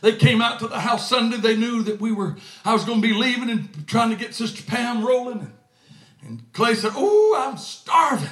[0.00, 1.38] They came out to the house Sunday.
[1.38, 4.34] They knew that we were, I was going to be leaving and trying to get
[4.34, 5.40] Sister Pam rolling.
[5.40, 5.52] And,
[6.22, 8.30] and Clay said, Oh, I'm starving.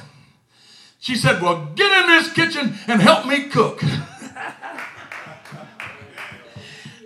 [1.01, 3.83] She said, Well, get in this kitchen and help me cook.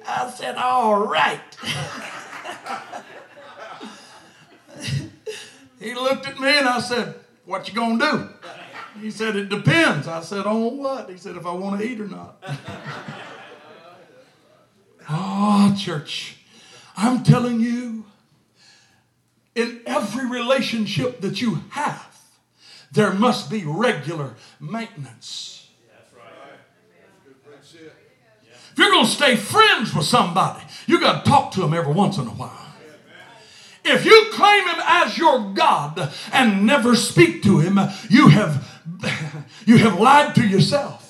[0.07, 1.41] I said, All right.
[5.81, 7.15] he looked at me and I said,
[7.47, 8.29] What you gonna do?
[8.99, 10.09] He said, It depends.
[10.09, 11.11] I said, On what?
[11.11, 12.43] He said, If I want to eat or not.
[15.09, 16.39] oh, church,
[16.97, 18.05] I'm telling you,
[19.55, 22.17] in every relationship that you have,
[22.93, 25.69] there must be regular maintenance.
[28.73, 31.93] If you're going to stay friends with somebody, you got to talk to them every
[31.93, 32.71] once in a while.
[33.85, 38.70] If you claim him as your God and never speak to him, you have
[39.67, 41.07] you have lied to yourself.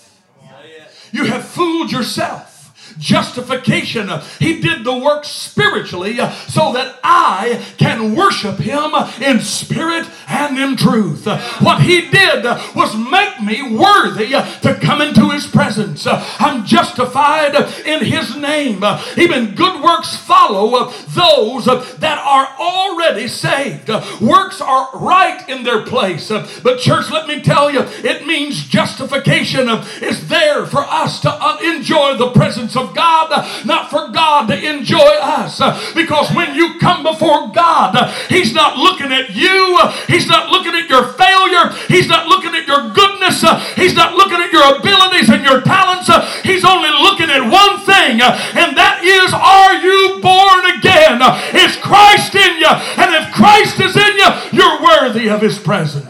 [1.12, 2.49] You have fooled yourself
[2.98, 4.10] justification.
[4.38, 10.58] He did the work spiritually uh, so that I can worship Him in spirit and
[10.58, 11.26] in truth.
[11.60, 16.06] What He did was make me worthy to come into His presence.
[16.06, 17.54] I'm justified
[17.86, 18.82] in His name.
[19.16, 23.88] Even good works follow those that are already saved.
[24.20, 26.28] Works are right in their place.
[26.28, 29.68] But, church, let me tell you, it means justification
[30.02, 33.30] is there for us to uh, enjoy the presence of God,
[33.64, 35.58] not for God to enjoy us.
[35.94, 37.94] Because when you come before God,
[38.28, 42.66] He's not looking at you, He's not looking at your failure, He's not looking at
[42.66, 43.44] your goodness,
[43.76, 46.10] He's not looking at your abilities and your talents.
[46.42, 51.20] He's only looking at one thing, and that is are you born again?
[51.54, 52.72] Is Christ in you?
[52.98, 56.06] And if Christ is in you, you're worthy of His presence.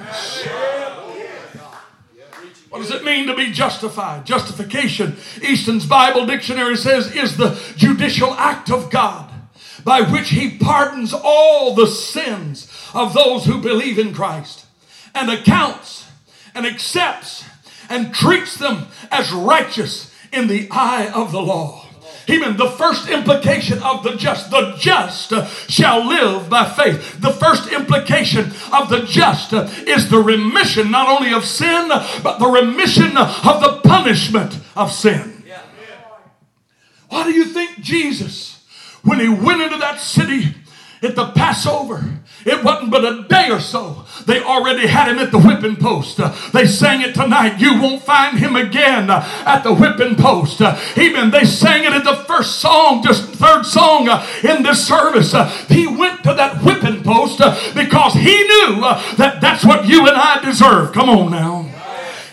[2.71, 4.25] What does it mean to be justified?
[4.25, 9.29] Justification, Easton's Bible Dictionary says, is the judicial act of God
[9.85, 14.67] by which he pardons all the sins of those who believe in Christ
[15.15, 16.07] and accounts
[16.55, 17.45] and accepts
[17.89, 21.90] and treats them as righteous in the eye of the law.
[22.29, 25.33] Even the first implication of the just, the just
[25.71, 27.21] shall live by faith.
[27.21, 31.89] The first implication of the just is the remission not only of sin,
[32.23, 35.43] but the remission of the punishment of sin.
[37.09, 38.65] Why do you think Jesus,
[39.03, 40.55] when he went into that city
[41.03, 44.05] at the Passover, it wasn't but a day or so.
[44.27, 46.21] They already had him at the whipping post.
[46.53, 47.59] They sang it tonight.
[47.59, 50.61] You won't find him again at the whipping post.
[50.97, 55.35] Even they sang it in the first song, just third song uh, in this service.
[55.35, 58.81] Uh, he went to that whipping post uh, because he knew
[59.17, 60.93] that that's what you and I deserve.
[60.93, 61.70] Come on now.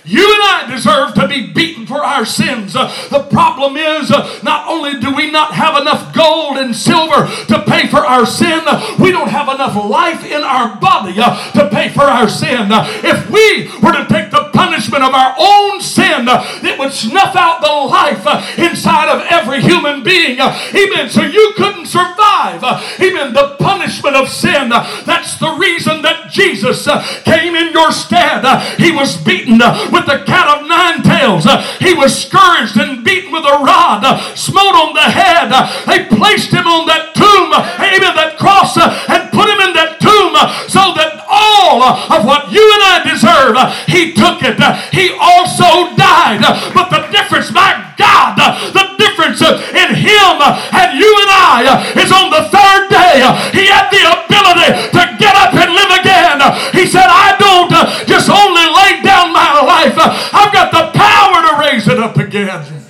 [0.07, 2.75] You and I deserve to be beaten for our sins.
[2.75, 7.27] Uh, the problem is, uh, not only do we not have enough gold and silver
[7.47, 11.51] to pay for our sin, uh, we don't have enough life in our body uh,
[11.51, 12.71] to pay for our sin.
[12.71, 16.93] Uh, if we were to take the punishment of our own sin, uh, it would
[16.93, 18.23] snuff out the life
[18.57, 20.39] inside of every human being.
[20.39, 21.09] Amen.
[21.09, 22.63] So you couldn't survive.
[22.63, 23.33] Amen.
[23.33, 24.69] The punishment of sin.
[24.69, 26.87] That's the reason that Jesus
[27.23, 28.45] came in your stead.
[28.79, 29.57] He was beaten
[29.97, 31.49] with the cat of nine tails.
[31.49, 35.49] Uh, he was scourged and beaten with a rod, uh, smote on the head.
[35.49, 39.57] Uh, they placed him on that tomb, uh, amen, that cross, uh, and put him
[39.65, 43.57] in that tomb uh, so that all of what you and I deserve,
[43.89, 44.61] he took it.
[44.93, 46.45] He also died.
[46.77, 50.35] But the difference, my God, the difference in him
[50.77, 55.33] and you and I is on the third day, he had the ability to get
[55.35, 56.37] up and live again.
[56.77, 57.73] He said, I don't
[58.07, 62.85] just only lay down my life, I've got the power to raise it up again.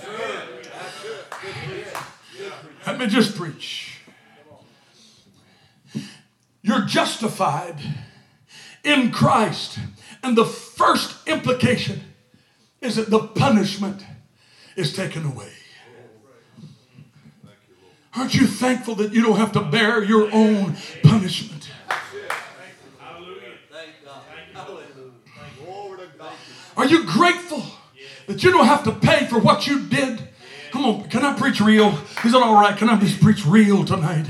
[2.86, 4.00] Let me just preach.
[6.62, 7.78] You're justified
[8.84, 9.80] in Christ.
[10.24, 12.02] And the first implication
[12.82, 14.04] is that the punishment
[14.76, 15.52] is taken away.
[18.16, 21.70] Aren't you thankful that you don't have to bear your own punishment?
[26.76, 27.64] Are you grateful
[28.28, 30.22] that you don't have to pay for what you did?
[30.72, 31.98] Come on, can I preach real?
[32.24, 32.78] Is it all right?
[32.78, 34.28] Can I just preach real tonight?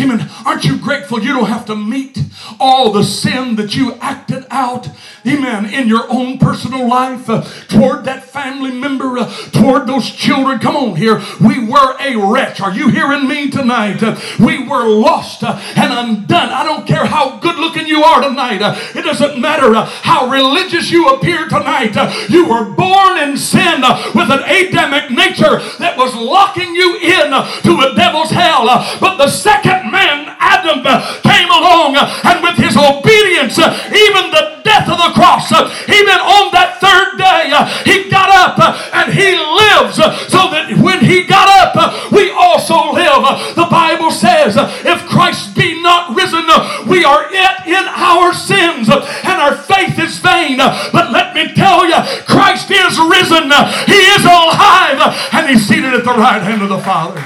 [0.00, 0.30] Amen.
[0.46, 2.22] Aren't you grateful you don't have to meet
[2.60, 4.88] all the sin that you acted out?
[5.26, 5.66] Amen.
[5.66, 10.60] In your own personal life uh, toward that family member, uh, toward those children.
[10.60, 11.20] Come on here.
[11.40, 12.60] We were a wretch.
[12.60, 14.00] Are you hearing me tonight?
[14.02, 16.50] Uh, we were lost uh, and undone.
[16.50, 18.62] I don't care how good looking you are tonight.
[18.62, 21.96] Uh, it doesn't matter uh, how religious you appear tonight.
[22.30, 23.82] you were born in sin
[24.14, 28.66] with an Adamic nature that was locking you in to a devil's hell.
[29.00, 30.82] but the second man, Adam,
[31.22, 35.66] came along uh, and with his obedience, uh, even the death of the cross, uh,
[35.88, 37.50] even on that third day,
[37.84, 38.58] he got up
[38.94, 39.96] and he lives
[40.28, 43.56] so that when he got up, we also live.
[43.56, 46.44] The Bible says, if Christ be not risen,
[46.88, 50.58] we are yet in our sins and our faith is vain.
[50.58, 53.50] But let me tell you, Christ is risen.
[53.86, 55.00] He is alive
[55.32, 57.24] and he's seated at the right hand of the Father.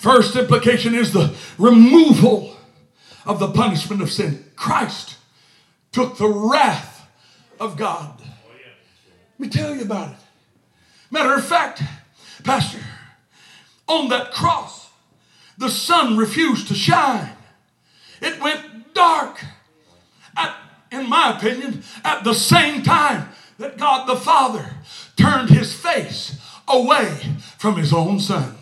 [0.00, 2.56] First implication is the removal
[3.26, 4.46] of the punishment of sin.
[4.56, 5.18] Christ
[5.92, 7.06] took the wrath
[7.60, 8.18] of God.
[8.18, 10.16] Let me tell you about it.
[11.10, 11.82] Matter of fact,
[12.44, 12.80] Pastor,
[13.86, 14.88] on that cross,
[15.58, 17.36] the sun refused to shine.
[18.22, 19.44] It went dark.
[20.34, 20.56] At,
[20.90, 23.28] in my opinion, at the same time
[23.58, 24.76] that God the Father
[25.18, 28.56] turned his face away from his own son.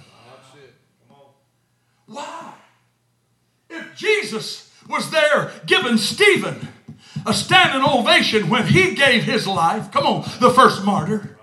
[2.09, 2.54] Why?
[3.70, 6.68] If Jesus was there giving Stephen
[7.26, 11.38] a standing ovation when he gave his life, come on, the first martyr,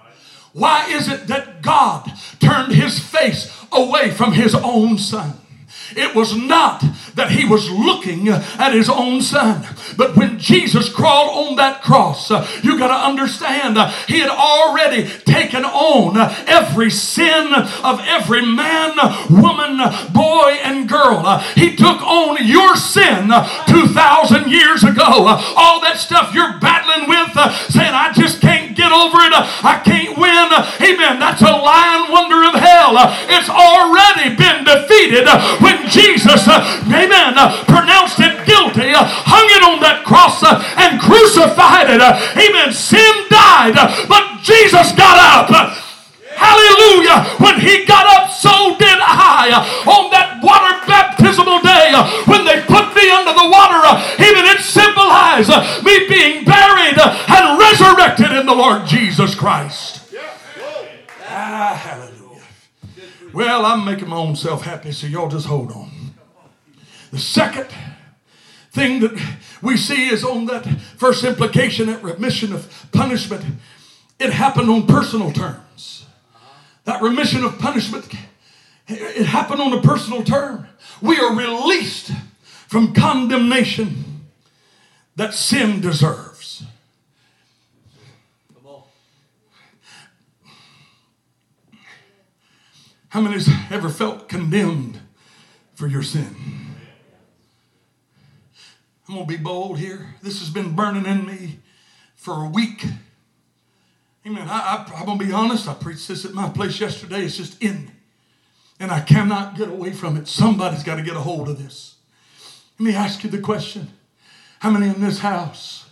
[0.54, 5.34] why is it that God turned his face away from his own son?
[5.96, 6.84] It was not
[7.16, 9.66] that he was looking at his own son.
[9.96, 12.30] But when Jesus crawled on that cross,
[12.64, 13.78] you got to understand
[14.08, 16.18] he had already taken on
[16.48, 18.98] every sin of every man,
[19.30, 19.78] woman,
[20.12, 21.40] boy, and girl.
[21.56, 23.30] He took on your sin
[23.68, 25.04] 2,000 years ago.
[25.06, 27.32] All that stuff you're battling with,
[27.70, 29.34] saying, I just can't can't get over it.
[29.36, 30.48] I can't win.
[30.82, 31.20] Amen.
[31.20, 32.96] That's a lying wonder of hell.
[33.30, 35.28] It's already been defeated
[35.60, 41.00] when Jesus, uh, amen, uh, pronounced him guilty, uh, hung it on that cross and
[41.02, 42.02] crucified it.
[42.02, 42.72] Amen.
[42.72, 43.76] Sin died,
[44.08, 45.50] but Jesus got up.
[46.36, 47.24] Hallelujah.
[47.40, 49.56] When he got up, so did I.
[49.88, 51.96] On that water baptismal day,
[52.28, 53.80] when they put me under the water,
[54.20, 55.50] even it symbolized
[55.84, 60.02] me being buried and resurrected in the Lord Jesus Christ.
[60.12, 60.20] Yeah.
[61.24, 62.15] Ah, hallelujah.
[63.36, 65.92] Well, I'm making my own self happy, so y'all just hold on.
[67.12, 67.68] The second
[68.72, 69.12] thing that
[69.62, 70.66] we see is on that
[70.96, 73.44] first implication, that remission of punishment,
[74.20, 76.06] it happened on personal terms.
[76.86, 78.08] That remission of punishment,
[78.88, 80.70] it happened on a personal term.
[81.02, 82.12] We are released
[82.70, 84.28] from condemnation
[85.18, 86.25] that sin deserves.
[93.16, 95.00] How many has ever felt condemned
[95.74, 96.36] for your sin?
[99.08, 100.16] I'm going to be bold here.
[100.22, 101.60] This has been burning in me
[102.18, 102.84] for a week.
[104.28, 104.50] Amen.
[104.50, 105.66] I, I, I'm going to be honest.
[105.66, 107.22] I preached this at my place yesterday.
[107.22, 107.92] It's just in me.
[108.82, 110.28] And I cannot get away from it.
[110.28, 111.96] Somebody's got to get a hold of this.
[112.78, 113.94] Let me ask you the question
[114.60, 115.90] How many in this house?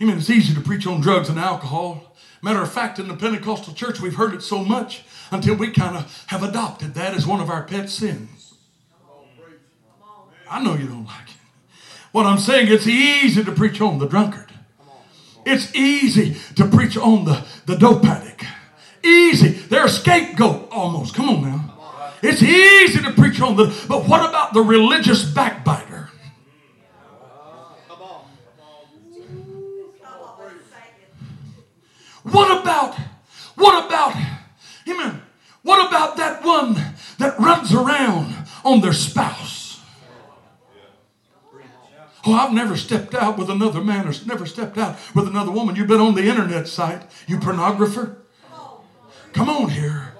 [0.00, 0.16] Amen.
[0.16, 2.16] It's easy to preach on drugs and alcohol.
[2.40, 5.96] Matter of fact, in the Pentecostal church, we've heard it so much until we kind
[5.96, 8.54] of have adopted that as one of our pet sins.
[10.50, 11.36] I know you don't like it.
[12.12, 14.52] What I'm saying, it's easy to preach on the drunkard.
[15.44, 18.44] It's easy to preach on the, the dope addict.
[19.02, 19.48] Easy.
[19.48, 21.14] They're a scapegoat almost.
[21.14, 21.74] Come on now.
[22.22, 26.08] It's easy to preach on the, but what about the religious backbiter?
[32.22, 32.94] What about,
[33.54, 34.14] what about,
[34.88, 35.22] amen,
[35.62, 36.74] what about that one
[37.18, 39.80] that runs around on their spouse?
[42.26, 45.76] Oh, I've never stepped out with another man or never stepped out with another woman.
[45.76, 48.16] You've been on the internet site, you pornographer.
[49.34, 50.13] Come on here.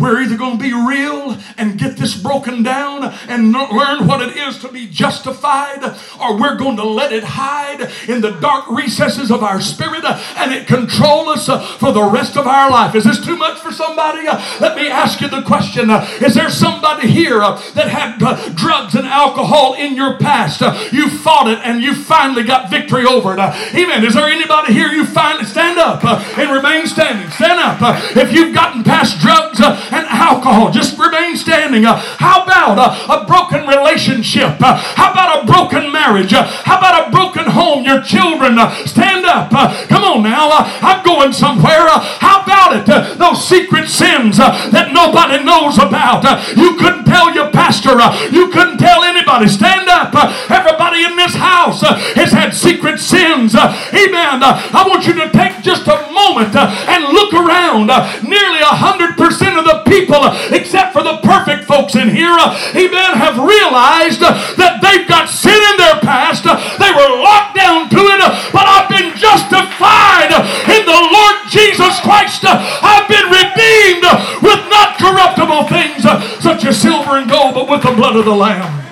[0.00, 4.36] We're either going to be real and get this broken down and learn what it
[4.36, 5.82] is to be justified,
[6.20, 10.52] or we're going to let it hide in the dark recesses of our spirit and
[10.52, 11.46] it control us
[11.78, 12.94] for the rest of our life.
[12.94, 14.26] Is this too much for somebody?
[14.60, 15.90] Let me ask you the question
[16.24, 18.18] Is there somebody here that had
[18.56, 20.60] drugs and alcohol in your past?
[20.92, 23.38] You fought it and you finally got victory over it.
[23.38, 24.04] Amen.
[24.04, 27.30] Is there anybody here you finally stand up and remain standing?
[27.30, 27.78] Stand up.
[28.16, 29.60] If you've gotten past drugs,
[29.92, 30.70] and alcohol.
[30.70, 31.84] Just remain standing.
[31.84, 32.78] Uh, how about
[33.08, 34.56] a broken relationship?
[34.60, 36.32] Uh, how about a broken marriage?
[36.32, 37.84] Uh, how about a broken home?
[37.84, 39.52] Your children, uh, stand up.
[39.52, 40.50] Uh, come on now.
[40.50, 41.88] Uh, I'm going somewhere.
[42.20, 43.18] how about it?
[43.18, 46.24] those secret sins that nobody knows about.
[46.56, 47.98] you couldn't tell your pastor.
[47.98, 49.50] Uh, you couldn't tell anybody.
[49.50, 50.14] Stand up.
[50.14, 53.54] Uh, everybody in this house uh, has had secret sins.
[53.58, 54.38] amen.
[54.46, 57.90] I want you to take just a moment and look around.
[58.22, 60.22] nearly a hundred percent of the people,
[60.54, 62.38] except for the perfect folks in here,
[62.78, 66.46] amen, have realized that they've got sin in their past.
[66.46, 68.20] They were locked down to it,
[68.54, 70.30] but I've been justified
[70.70, 72.46] in the Lord Jesus Christ.
[72.46, 74.06] I've been redeemed
[74.46, 76.06] with not corruptible things
[76.38, 78.86] such as silver and gold, but with the blood of the Lamb.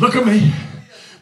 [0.00, 0.52] Look at me.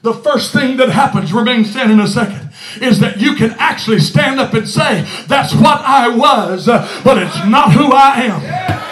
[0.02, 4.40] The first thing that happens, remain standing a second is that you can actually stand
[4.40, 8.91] up and say, That's what I was, but it's not who I am.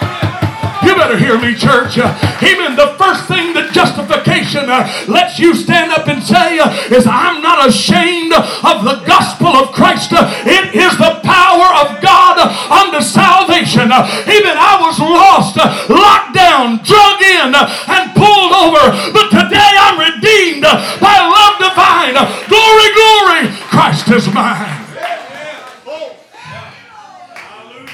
[0.83, 1.97] You better hear me, church.
[1.97, 2.73] Amen.
[2.73, 7.41] The first thing that justification uh, lets you stand up and say uh, is, I'm
[7.41, 10.09] not ashamed of the gospel of Christ.
[10.11, 13.93] It is the power of God unto salvation.
[13.93, 14.57] Amen.
[14.57, 18.81] I was lost, locked down, drug in, and pulled over.
[19.13, 20.65] But today I'm redeemed
[20.97, 22.17] by love divine.
[22.49, 23.43] Glory, glory.
[23.69, 24.81] Christ is mine.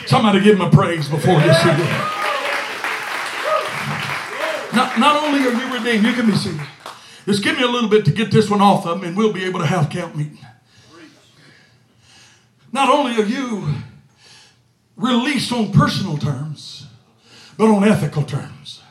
[0.07, 2.17] Somebody give him a praise before you see it.
[4.73, 6.61] Not, not only are you redeemed, you can be seated.
[7.25, 9.33] Just give me a little bit to get this one off of me, and we'll
[9.33, 10.39] be able to have camp meeting.
[12.71, 13.67] Not only are you
[14.95, 16.87] released on personal terms,
[17.57, 18.81] but on ethical terms.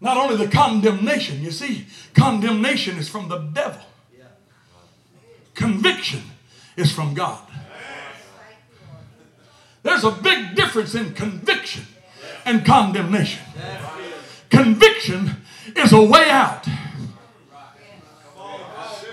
[0.00, 3.80] Not only the condemnation, you see, condemnation is from the devil,
[5.54, 6.22] conviction
[6.76, 7.40] is from God.
[9.82, 11.84] There's a big difference in conviction
[12.44, 13.42] and condemnation.
[14.52, 15.30] Conviction
[15.74, 16.66] is a way out.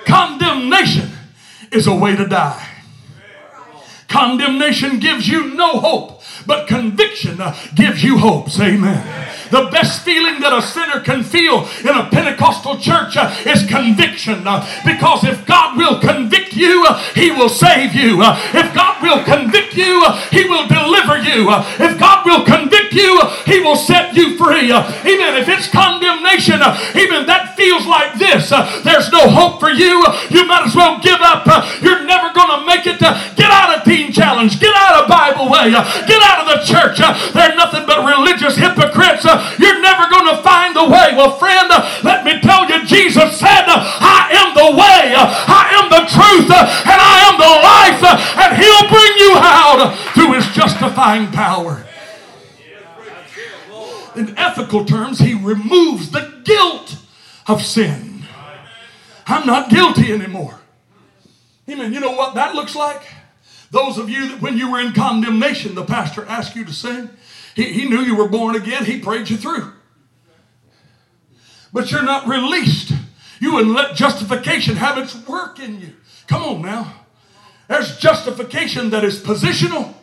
[0.05, 1.09] Condemnation
[1.71, 2.67] is a way to die.
[4.09, 7.39] Condemnation gives you no hope, but conviction
[7.73, 8.49] gives you hope.
[8.49, 9.28] Say Amen.
[9.51, 14.45] The best feeling that a sinner can feel in a Pentecostal church uh, is conviction.
[14.45, 18.21] Uh, because if God will convict you, uh, He will save you.
[18.21, 21.49] Uh, if God will convict you, uh, He will deliver you.
[21.49, 24.71] Uh, if God will convict you, He will set you free.
[24.71, 25.41] Amen.
[25.41, 26.61] If it's condemnation,
[26.93, 28.49] even that feels like this.
[28.85, 30.05] There's no hope for you.
[30.29, 31.45] You might as well give up.
[31.81, 32.99] You're never going to make it.
[32.99, 34.59] Get out of Teen Challenge.
[34.59, 35.71] Get out of Bible Way.
[36.05, 37.01] Get out of the church.
[37.33, 39.25] They're nothing but religious hypocrites
[39.59, 41.13] you're never going to find the way.
[41.15, 41.69] Well, friend,
[42.03, 46.99] let me tell you, Jesus said, I am the way, I am the truth, and
[46.99, 48.01] I am the life,
[48.37, 51.85] and He'll bring you out through His justifying power.
[54.15, 56.97] In ethical terms, He removes the guilt
[57.47, 58.23] of sin.
[59.25, 60.59] I'm not guilty anymore.
[61.69, 61.93] Amen.
[61.93, 63.03] You know what that looks like?
[63.71, 67.11] Those of you that when you were in condemnation, the pastor asked you to sing,
[67.59, 68.85] he, he knew you were born again.
[68.85, 69.73] He prayed you through.
[71.73, 72.93] But you're not released.
[73.41, 75.93] You wouldn't let justification have its work in you.
[76.27, 76.93] Come on now.
[77.67, 79.93] There's justification that is positional.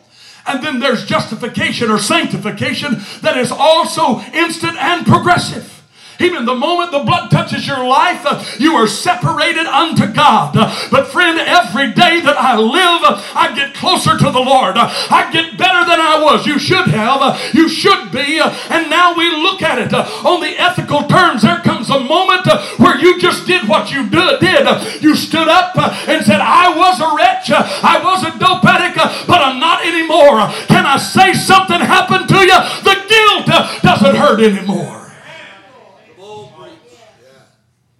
[0.45, 5.76] And then there's justification or sanctification that is also instant and progressive.
[6.19, 10.57] Even the moment the blood touches your life, uh, you are separated unto God.
[10.57, 14.75] Uh, but friend, every day that I live, uh, I get closer to the Lord.
[14.77, 16.45] I get better than I was.
[16.45, 17.53] You should have.
[17.53, 18.39] You should be.
[18.39, 21.43] And now we look at it on the ethical terms.
[21.43, 22.47] There comes a moment
[22.77, 24.65] where you just did what you did.
[25.01, 27.51] You stood up and said, I was a wretch.
[27.51, 28.97] I was a dope addict,
[29.27, 30.49] but I'm not anymore.
[30.67, 32.57] Can I say something happened to you?
[32.83, 35.06] The guilt doesn't hurt anymore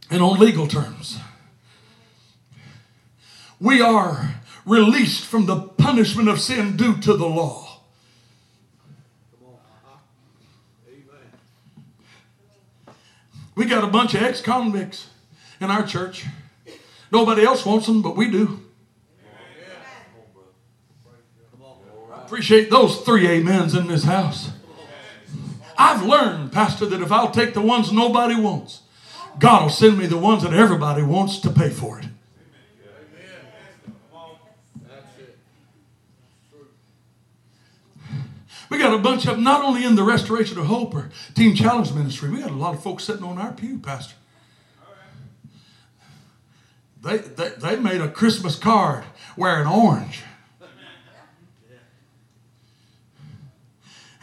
[0.09, 1.17] and on legal terms.
[3.59, 4.35] We are
[4.65, 7.81] released from the punishment of sin due to the law.
[13.55, 15.09] We got a bunch of ex convicts
[15.59, 16.25] in our church.
[17.11, 18.61] Nobody else wants them, but we do.
[22.13, 24.51] I appreciate those three amens in this house.
[25.75, 28.81] I've learned, Pastor, that if I'll take the ones nobody wants,
[29.39, 32.05] God will send me the ones that everybody wants to pay for it.
[38.69, 41.93] We got a bunch of not only in the Restoration of Hope or Teen Challenge
[41.93, 44.15] Ministry, we got a lot of folks sitting on our pew, Pastor.
[47.01, 49.05] They, they, they made a Christmas card
[49.37, 50.23] wearing orange.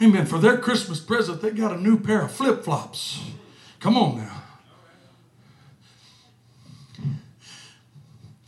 [0.01, 0.25] Amen.
[0.25, 3.21] For their Christmas present, they got a new pair of flip flops.
[3.79, 4.34] Come on now.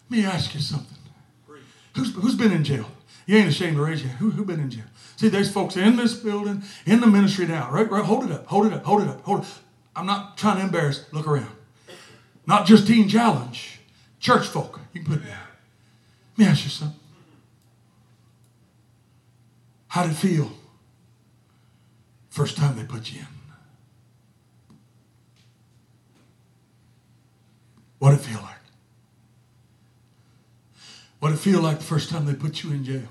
[0.09, 0.97] Let me ask you something.
[1.95, 2.85] Who's, who's been in jail?
[3.25, 4.19] You ain't ashamed to raise your hand.
[4.19, 4.85] Who, who been in jail?
[5.17, 7.69] See, there's folks in this building, in the ministry now.
[7.71, 8.05] Right, right.
[8.05, 8.45] Hold it up.
[8.47, 8.85] Hold it up.
[8.85, 9.21] Hold it up.
[9.23, 9.47] Hold it.
[9.95, 11.05] I'm not trying to embarrass.
[11.11, 11.51] Look around.
[12.45, 13.79] Not just Teen Challenge.
[14.19, 14.79] Church folk.
[14.93, 15.39] You can put it down.
[16.37, 16.99] Let me ask you something.
[19.87, 20.51] How did it feel
[22.29, 23.27] first time they put you in?
[27.99, 28.56] What did it feel like?
[31.19, 33.07] What it feel like the first time they put you in jail?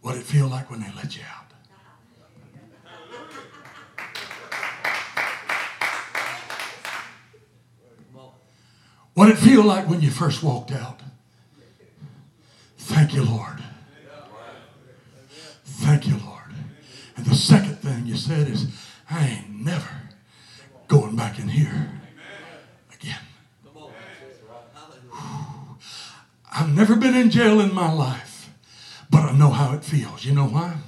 [0.00, 1.44] What it feel like when they let you out?
[9.14, 11.00] What it feel like when you first walked out?
[12.76, 13.62] Thank you, Lord.
[15.64, 16.54] Thank you, Lord.
[17.16, 18.66] And the second thing you said is,
[19.10, 20.07] I ain't never
[20.88, 21.90] going back in here
[22.94, 23.20] again.
[26.50, 28.50] I've never been in jail in my life,
[29.10, 30.24] but I know how it feels.
[30.24, 30.78] You know why?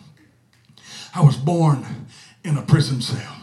[1.14, 1.84] I was born
[2.42, 3.36] in a prison cell.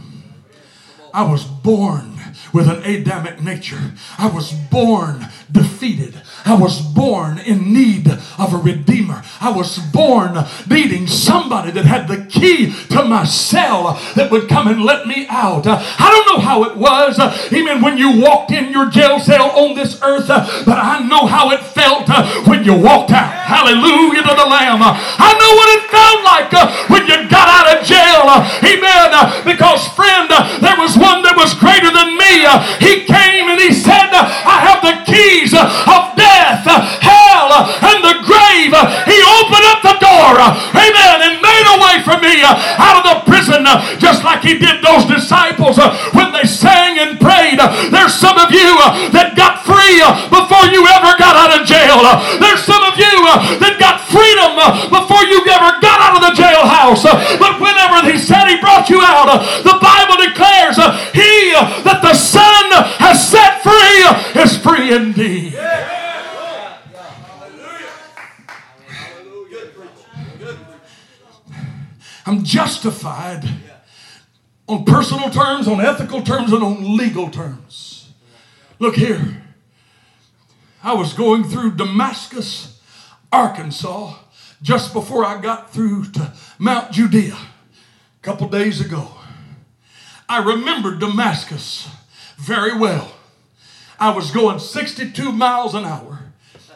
[1.14, 2.20] I was born
[2.54, 3.94] with an Adamic nature.
[4.18, 6.22] I was born defeated.
[6.46, 9.24] I was born in need of a redeemer.
[9.42, 10.38] I was born
[10.70, 15.28] needing somebody that had the key to my cell that would come and let me
[15.30, 15.68] out.
[15.68, 17.20] I don't know how it was,
[17.52, 21.52] even when you walked in your jail cell on this earth, but I know how
[21.52, 22.08] it felt
[22.48, 23.34] when you walked out.
[23.34, 24.80] Hallelujah to the Lamb.
[24.84, 26.52] I know what it felt like
[26.90, 28.28] when you got out of jail.
[28.64, 29.12] Amen.
[29.44, 30.30] Because, friend,
[30.62, 32.48] there was one that was greater than me.
[32.80, 38.74] He came and he said, I have the keys of death, hell, and the grave.
[39.08, 40.34] He opened up the door,
[40.76, 43.64] amen, and made a way for me out of the prison,
[44.00, 45.78] just like he did those disciples
[46.14, 47.60] when they sang and prayed.
[47.92, 48.76] There's some of you
[49.14, 50.00] that got free
[50.32, 52.04] before you ever got out of jail.
[52.40, 53.16] There's some of you
[53.64, 54.58] that got freedom
[54.92, 57.04] before you ever got out of the jailhouse.
[57.40, 59.28] But whenever he said he brought you out,
[59.64, 60.78] the Bible declares
[61.14, 61.54] he
[61.84, 62.68] that the Son
[63.00, 65.54] has set free is free indeed.
[72.28, 73.46] I'm justified
[74.68, 78.12] on personal terms, on ethical terms, and on legal terms.
[78.80, 79.44] Look here.
[80.84, 82.82] I was going through Damascus,
[83.32, 84.16] Arkansas,
[84.62, 89.08] just before I got through to Mount Judea a couple days ago.
[90.28, 91.88] I remember Damascus
[92.38, 93.10] very well.
[94.02, 96.20] I was going 62 miles an hour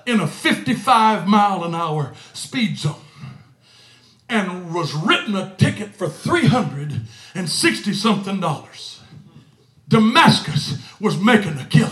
[0.05, 2.95] in a 55 mile an hour speed zone
[4.31, 9.01] and was written a ticket for 360 something dollars.
[9.89, 11.91] Damascus was making a killing.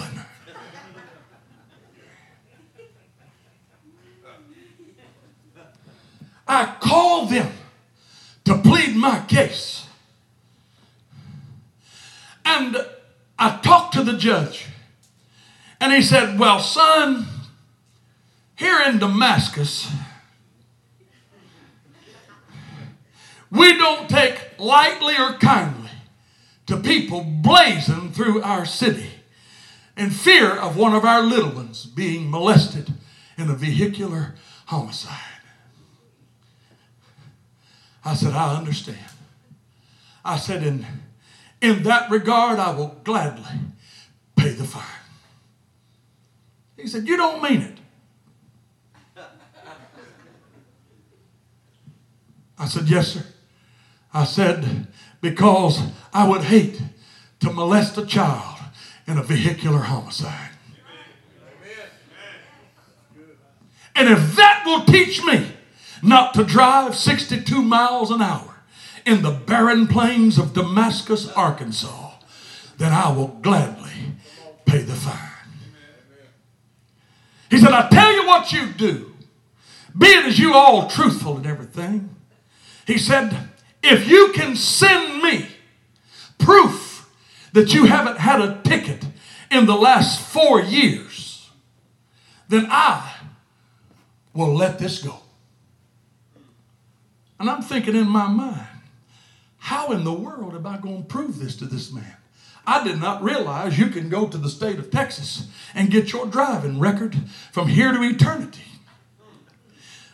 [6.48, 7.52] I called them
[8.46, 9.86] to plead my case.
[12.46, 12.78] And
[13.38, 14.68] I talked to the judge.
[15.82, 17.28] And he said, Well, son,
[18.56, 19.92] here in Damascus,
[23.52, 25.90] We don't take lightly or kindly
[26.68, 29.10] to people blazing through our city
[29.98, 32.94] in fear of one of our little ones being molested
[33.38, 34.36] in a vehicular
[34.68, 35.18] homicide.
[38.06, 38.98] I said, I understand.
[40.24, 40.86] I said, in,
[41.62, 43.60] in that regard, I will gladly
[44.36, 44.84] pay the fine.
[46.78, 47.78] He said, You don't mean it.
[52.58, 53.26] I said, Yes, sir.
[54.14, 54.88] I said,
[55.22, 55.82] because
[56.14, 56.82] I would hate
[57.42, 58.60] to molest a child
[59.08, 60.52] in a vehicular homicide.
[63.96, 65.52] And if that will teach me
[66.02, 68.62] not to drive 62 miles an hour
[69.06, 72.12] in the barren plains of Damascus, Arkansas,
[72.78, 74.14] then I will gladly
[74.66, 75.18] pay the fine.
[77.50, 79.14] He said, I tell you what you do,
[79.98, 82.16] being as you all truthful in everything.
[82.86, 83.49] He said,
[83.82, 85.48] if you can send me
[86.38, 87.10] proof
[87.54, 89.06] that you haven't had a ticket
[89.52, 91.50] in the last four years,
[92.48, 93.16] then I
[94.34, 95.16] will let this go.
[97.40, 98.68] And I'm thinking in my mind,
[99.58, 102.18] how in the world am I going to prove this to this man?
[102.66, 106.28] I did not realize you can go to the state of Texas and get your
[106.28, 107.18] driving record
[107.52, 108.62] from here to eternity.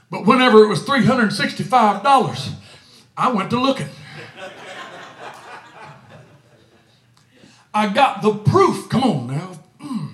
[0.09, 2.55] But whenever it was $365,
[3.18, 3.89] I went to looking.
[7.74, 8.89] I got the proof.
[8.89, 9.59] Come on now.
[9.82, 10.13] Mm.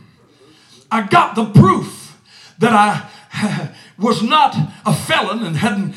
[0.92, 2.20] I got the proof
[2.60, 3.08] that I
[4.02, 5.94] was not a felon and hadn't,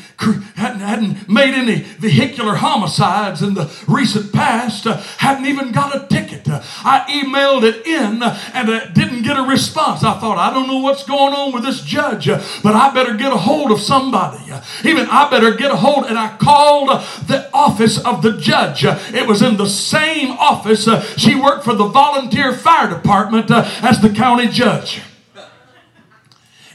[0.55, 6.07] hadn't, hadn't made any vehicular homicides in the recent past, uh, hadn't even got a
[6.07, 6.47] ticket.
[6.47, 10.03] Uh, I emailed it in and uh, didn't get a response.
[10.03, 13.15] I thought, I don't know what's going on with this judge, uh, but I better
[13.15, 14.51] get a hold of somebody.
[14.51, 16.05] Uh, even I better get a hold.
[16.05, 16.89] And I called
[17.27, 18.85] the office of the judge.
[18.85, 20.87] Uh, it was in the same office.
[21.17, 25.01] she worked for the volunteer fire department as the county judge.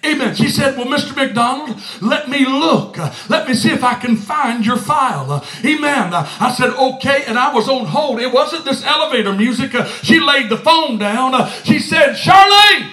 [0.05, 0.35] Amen.
[0.35, 1.15] She said, Well, Mr.
[1.15, 2.97] McDonald, let me look.
[3.29, 5.45] Let me see if I can find your file.
[5.65, 6.15] Amen.
[6.15, 7.25] I said, Okay.
[7.27, 8.21] And I was on hold.
[8.21, 9.73] It wasn't this elevator music.
[10.03, 11.51] She laid the phone down.
[11.65, 12.91] She said, Charlene.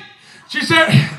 [0.49, 1.16] She said,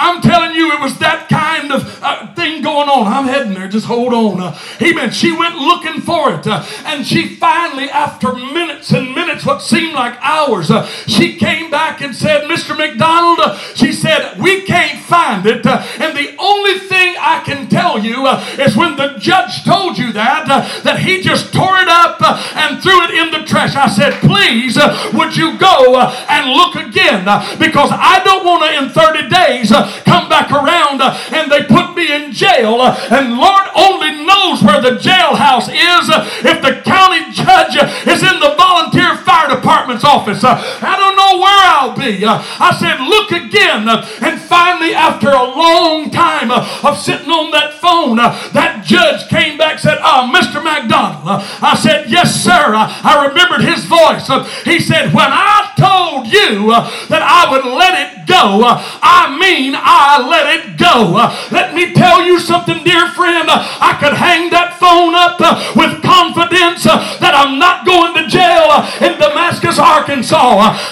[0.00, 3.06] I'm telling you, it was that kind of uh, thing going on.
[3.06, 3.68] I'm heading there.
[3.68, 4.40] Just hold on.
[4.40, 5.10] Uh, amen.
[5.10, 6.46] She went looking for it.
[6.46, 11.70] Uh, and she finally, after minutes and minutes, what seemed like hours, uh, she came
[11.70, 12.76] back and said, Mr.
[12.76, 15.66] McDonald, uh, she said, we can't find it.
[15.66, 18.26] Uh, and the only thing I can tell you
[18.58, 20.46] is when the judge told you that,
[20.82, 22.22] that he just tore it up
[22.56, 23.76] and threw it in the trash.
[23.76, 24.78] I said, please,
[25.12, 27.24] would you go and look again?
[27.58, 29.70] because I don't want to, in 30 days,
[30.04, 32.80] come back around uh, and they put me in jail.
[32.80, 38.10] Uh, and Lord only knows where the jailhouse is uh, if the county judge uh,
[38.10, 40.44] is in the volunteer fire department's office.
[40.44, 42.24] Uh, I don't know where I'll be.
[42.24, 43.88] Uh, I said, look again.
[43.88, 49.78] And finally, after a long time of sitting on that phone, that judge came back
[49.78, 50.62] said, ah, uh, Mr.
[50.62, 51.24] McDonald.
[51.62, 52.74] I said, yes, sir.
[52.76, 54.28] I remembered his voice.
[54.64, 56.70] He said, when I told you
[57.08, 58.62] that I would let it go.
[59.02, 61.18] I mean, I let it go.
[61.50, 63.50] Let me tell you something, dear friend.
[63.50, 65.42] I could hang that phone up
[65.74, 68.70] with confidence that I'm not going to jail
[69.02, 70.38] in Damascus, Arkansas.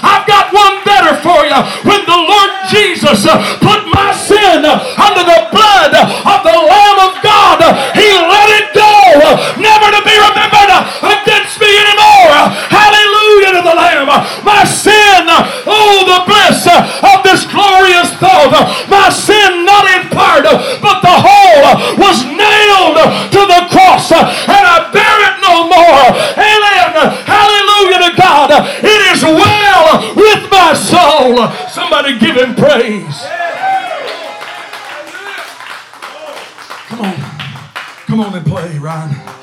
[0.03, 1.59] I've got one better for you.
[1.86, 3.22] When the Lord Jesus
[3.62, 4.66] put my sin
[4.99, 7.62] under the blood of the Lamb of God,
[7.95, 8.91] He let it go,
[9.62, 10.74] never to be remembered
[11.07, 12.51] against me anymore.
[12.66, 13.07] Hallelujah
[13.47, 14.09] to the Lamb.
[14.43, 15.24] My sin,
[15.66, 18.55] oh, the bliss of this glorious thought.
[18.91, 20.45] My sin, not in part,
[20.82, 21.64] but the whole,
[22.01, 22.99] was nailed
[23.34, 26.05] to the cross, and I bear it no more.
[26.34, 26.91] Amen.
[27.26, 28.51] Hallelujah to God.
[28.82, 31.49] It is well with my soul.
[31.70, 33.26] Somebody give him praise.
[36.89, 37.14] Come on.
[38.07, 39.38] Come on and play, Ryan.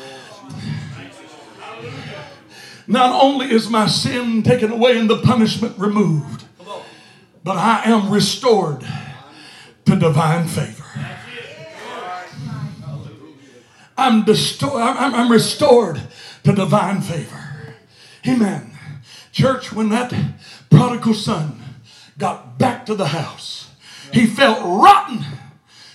[2.87, 6.45] Not only is my sin taken away and the punishment removed,
[7.43, 8.85] but I am restored
[9.85, 10.83] to divine favor.
[13.97, 16.01] I'm, desto- I'm, I'm restored
[16.43, 17.73] to divine favor.
[18.27, 18.71] Amen.
[19.31, 20.13] Church, when that
[20.69, 21.61] prodigal son
[22.17, 23.69] got back to the house,
[24.11, 25.23] he felt rotten.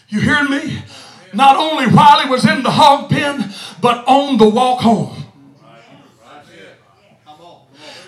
[0.09, 0.83] You hear me?
[1.33, 5.20] Not only while he was in the hog pen, but on the walk home.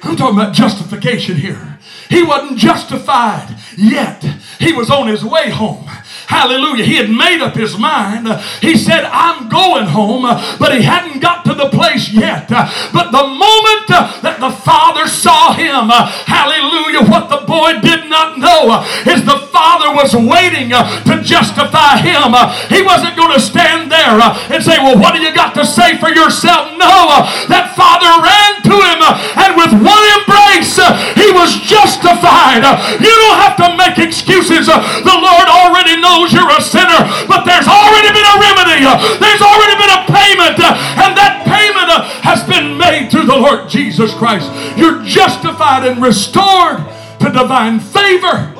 [0.02, 1.78] I'm talking about justification here.
[2.10, 4.22] He wasn't justified yet.
[4.58, 5.86] He was on his way home.
[6.26, 6.84] Hallelujah.
[6.84, 8.26] He had made up his mind.
[8.60, 10.22] He said, I'm going home,
[10.58, 12.48] but he hadn't got to the place yet.
[12.48, 13.84] But the moment
[14.24, 15.92] that the father saw him,
[16.24, 22.32] hallelujah, what the boy did not know is the father was waiting to justify him.
[22.72, 24.16] He wasn't going to stand there
[24.48, 26.72] and say, Well, what do you got to say for yourself?
[26.80, 29.00] No, that father ran to him
[29.36, 30.80] and with one embrace,
[31.20, 32.64] he was justified.
[32.96, 34.66] You don't have to make excuses.
[34.72, 38.88] The Lord already knows you're a sinner, but there's already been a remedy.
[39.20, 41.92] There's already been a payment, and that payment
[42.24, 44.48] has been made through the Lord Jesus Christ.
[44.78, 46.80] You're justified and restored
[47.20, 48.54] to divine favor,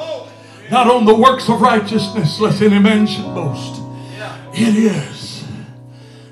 [0.70, 3.80] not on the works of righteousness, lest any man should boast.
[4.54, 5.44] It is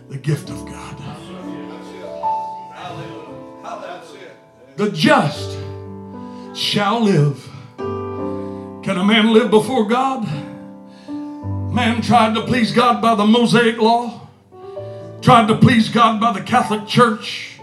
[0.09, 0.60] the gift of
[4.81, 5.59] The just
[6.59, 7.47] shall live.
[7.76, 10.26] Can a man live before God?
[11.07, 14.26] Man tried to please God by the Mosaic law,
[15.20, 17.61] tried to please God by the Catholic Church.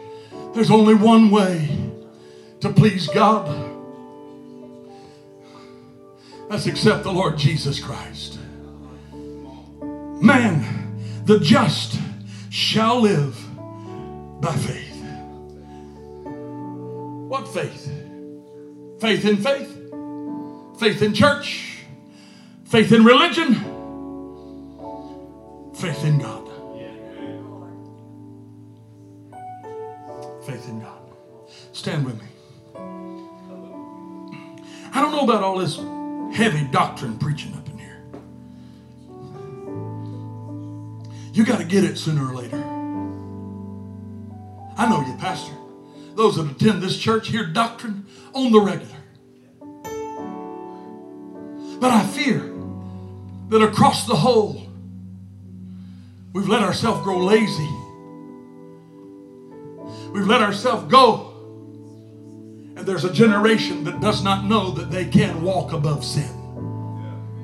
[0.53, 1.76] There's only one way
[2.59, 3.47] to please God.
[6.49, 8.38] Let's accept the Lord Jesus Christ.
[10.22, 11.99] Man, the just
[12.51, 13.36] shall live
[14.39, 14.87] by faith.
[17.28, 17.91] What faith?
[18.99, 21.84] Faith in faith, faith in church,
[22.65, 23.78] faith in religion
[25.78, 26.47] Faith in God.
[30.43, 31.01] Faith in God.
[31.71, 32.28] Stand with me.
[34.91, 35.78] I don't know about all this
[36.36, 38.01] heavy doctrine preaching up in here.
[41.34, 42.57] You got to get it sooner or later.
[44.80, 45.53] I know you, Pastor.
[46.18, 48.93] Those that attend this church hear doctrine on the regular.
[51.80, 52.53] But I fear
[53.49, 54.68] that across the whole,
[56.38, 57.68] We've let ourselves grow lazy.
[60.11, 61.34] We've let ourselves go.
[62.76, 66.30] And there's a generation that does not know that they can walk above sin.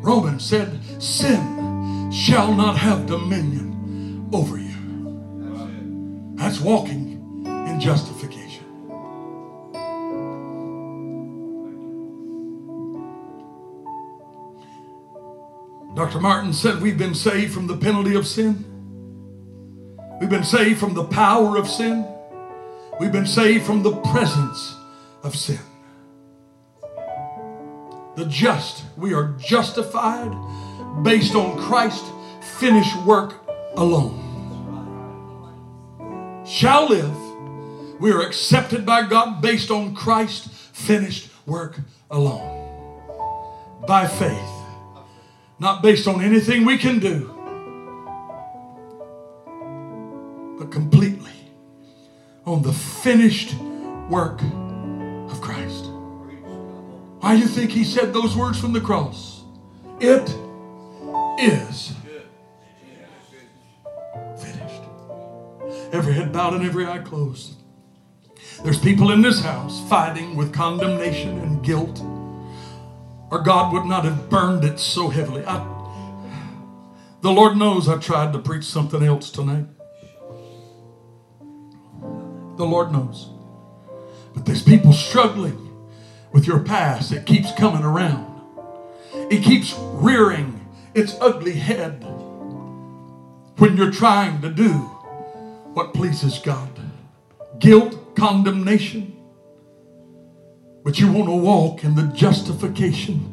[0.04, 6.36] Romans said, Sin shall not have dominion over you.
[6.36, 8.13] That's walking in justification.
[15.96, 16.20] Dr.
[16.20, 18.66] Martin said we've been saved from the penalty of sin.
[20.20, 22.08] We've been saved from the power of sin.
[23.00, 24.76] We've been saved from the presence
[25.22, 25.60] of sin.
[28.16, 30.32] The just, we are justified
[31.04, 32.10] based on Christ's
[32.60, 33.36] finished work
[33.76, 34.22] alone.
[36.46, 37.18] Shall live,
[38.00, 41.80] we are accepted by God based on Christ's finished work
[42.12, 42.62] alone.
[43.88, 44.63] By faith,
[45.64, 47.34] not based on anything we can do
[50.60, 51.32] but completely
[52.46, 53.56] on the finished
[54.10, 54.42] work
[55.32, 55.86] of Christ.
[57.22, 59.44] Why do you think he said those words from the cross?
[60.02, 60.30] It
[61.40, 61.94] is
[64.38, 64.84] finished.
[65.94, 67.54] Every head bowed and every eye closed.
[68.66, 72.04] There's people in this house fighting with condemnation and guilt
[73.34, 75.44] or God would not have burned it so heavily.
[75.44, 75.58] I,
[77.22, 79.66] the Lord knows I tried to preach something else tonight.
[82.58, 83.30] The Lord knows.
[84.36, 85.58] But there's people struggling
[86.32, 87.12] with your past.
[87.12, 88.40] It keeps coming around.
[89.32, 92.04] It keeps rearing its ugly head
[93.58, 94.74] when you're trying to do
[95.74, 96.70] what pleases God.
[97.58, 99.23] Guilt, condemnation.
[100.84, 103.30] But you want to walk in the justification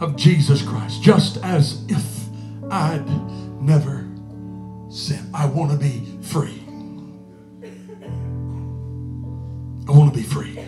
[0.00, 2.04] of Jesus Christ, just as if
[2.70, 3.06] I'd
[3.60, 4.06] never
[4.90, 5.34] sinned.
[5.34, 6.62] I want to be free.
[9.88, 10.58] I want to be free.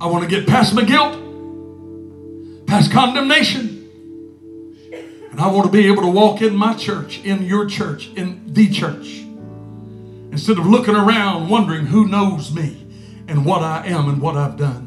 [0.00, 1.18] I want to get past my guilt,
[2.66, 3.74] past condemnation.
[5.32, 8.52] And I want to be able to walk in my church, in your church, in
[8.52, 9.24] the church.
[10.30, 12.86] Instead of looking around wondering who knows me
[13.28, 14.86] and what I am and what I've done.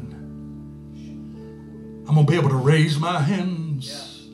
[2.06, 4.28] I'm going to be able to raise my hands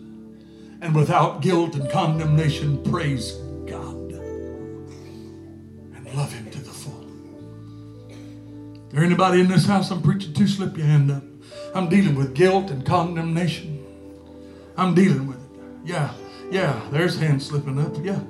[0.81, 3.33] and without guilt and condemnation praise
[3.67, 4.13] God
[5.95, 7.07] and love Him to the full.
[8.91, 10.49] There anybody in this house I'm preaching to?
[10.49, 11.23] Slip your hand up.
[11.75, 13.85] I'm dealing with guilt and condemnation.
[14.77, 15.61] I'm dealing with it.
[15.85, 16.15] Yeah,
[16.51, 17.95] yeah, there's hands slipping up.
[18.03, 18.21] Yeah.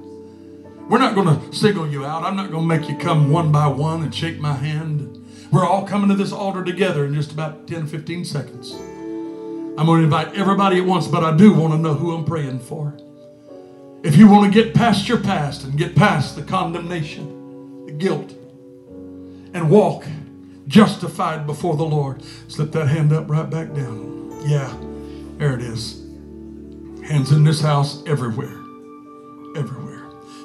[0.89, 2.25] We're not going to single you out.
[2.25, 5.27] I'm not going to make you come one by one and shake my hand.
[5.51, 8.73] We're all coming to this altar together in just about 10 15 seconds.
[8.73, 12.25] I'm going to invite everybody at once, but I do want to know who I'm
[12.25, 12.95] praying for.
[14.03, 18.33] If you want to get past your past and get past the condemnation, the guilt,
[19.55, 20.05] and walk
[20.67, 24.43] justified before the Lord, slip that hand up right back down.
[24.45, 24.77] Yeah,
[25.39, 26.03] there it is.
[27.09, 28.55] Hands in this house everywhere.
[29.57, 30.03] Everywhere.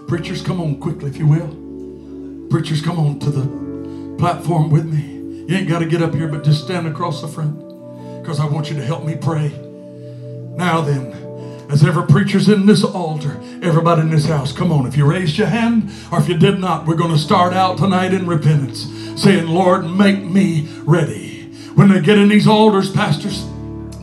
[0.07, 2.49] Preachers, come on quickly, if you will.
[2.49, 3.62] Preachers, come on to the
[4.17, 5.13] platform with me.
[5.47, 7.59] You ain't got to get up here, but just stand across the front
[8.21, 9.49] because I want you to help me pray.
[10.55, 11.11] Now then,
[11.69, 14.85] as every preacher's in this altar, everybody in this house, come on.
[14.85, 17.77] If you raised your hand or if you did not, we're going to start out
[17.77, 18.87] tonight in repentance,
[19.21, 21.51] saying, Lord, make me ready.
[21.75, 23.45] When they get in these altars, pastors,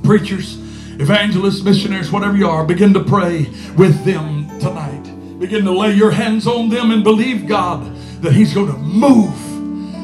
[0.03, 0.59] preachers,
[1.01, 3.47] evangelists, missionaries, whatever you are, begin to pray
[3.77, 5.05] with them tonight.
[5.39, 9.50] Begin to lay your hands on them and believe God that He's going to move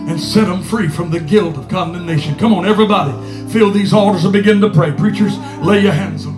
[0.07, 2.37] and set them free from the guilt of condemnation.
[2.37, 3.13] Come on, everybody
[3.49, 4.93] fill these altars and begin to pray.
[4.93, 6.36] Preachers, lay your hands on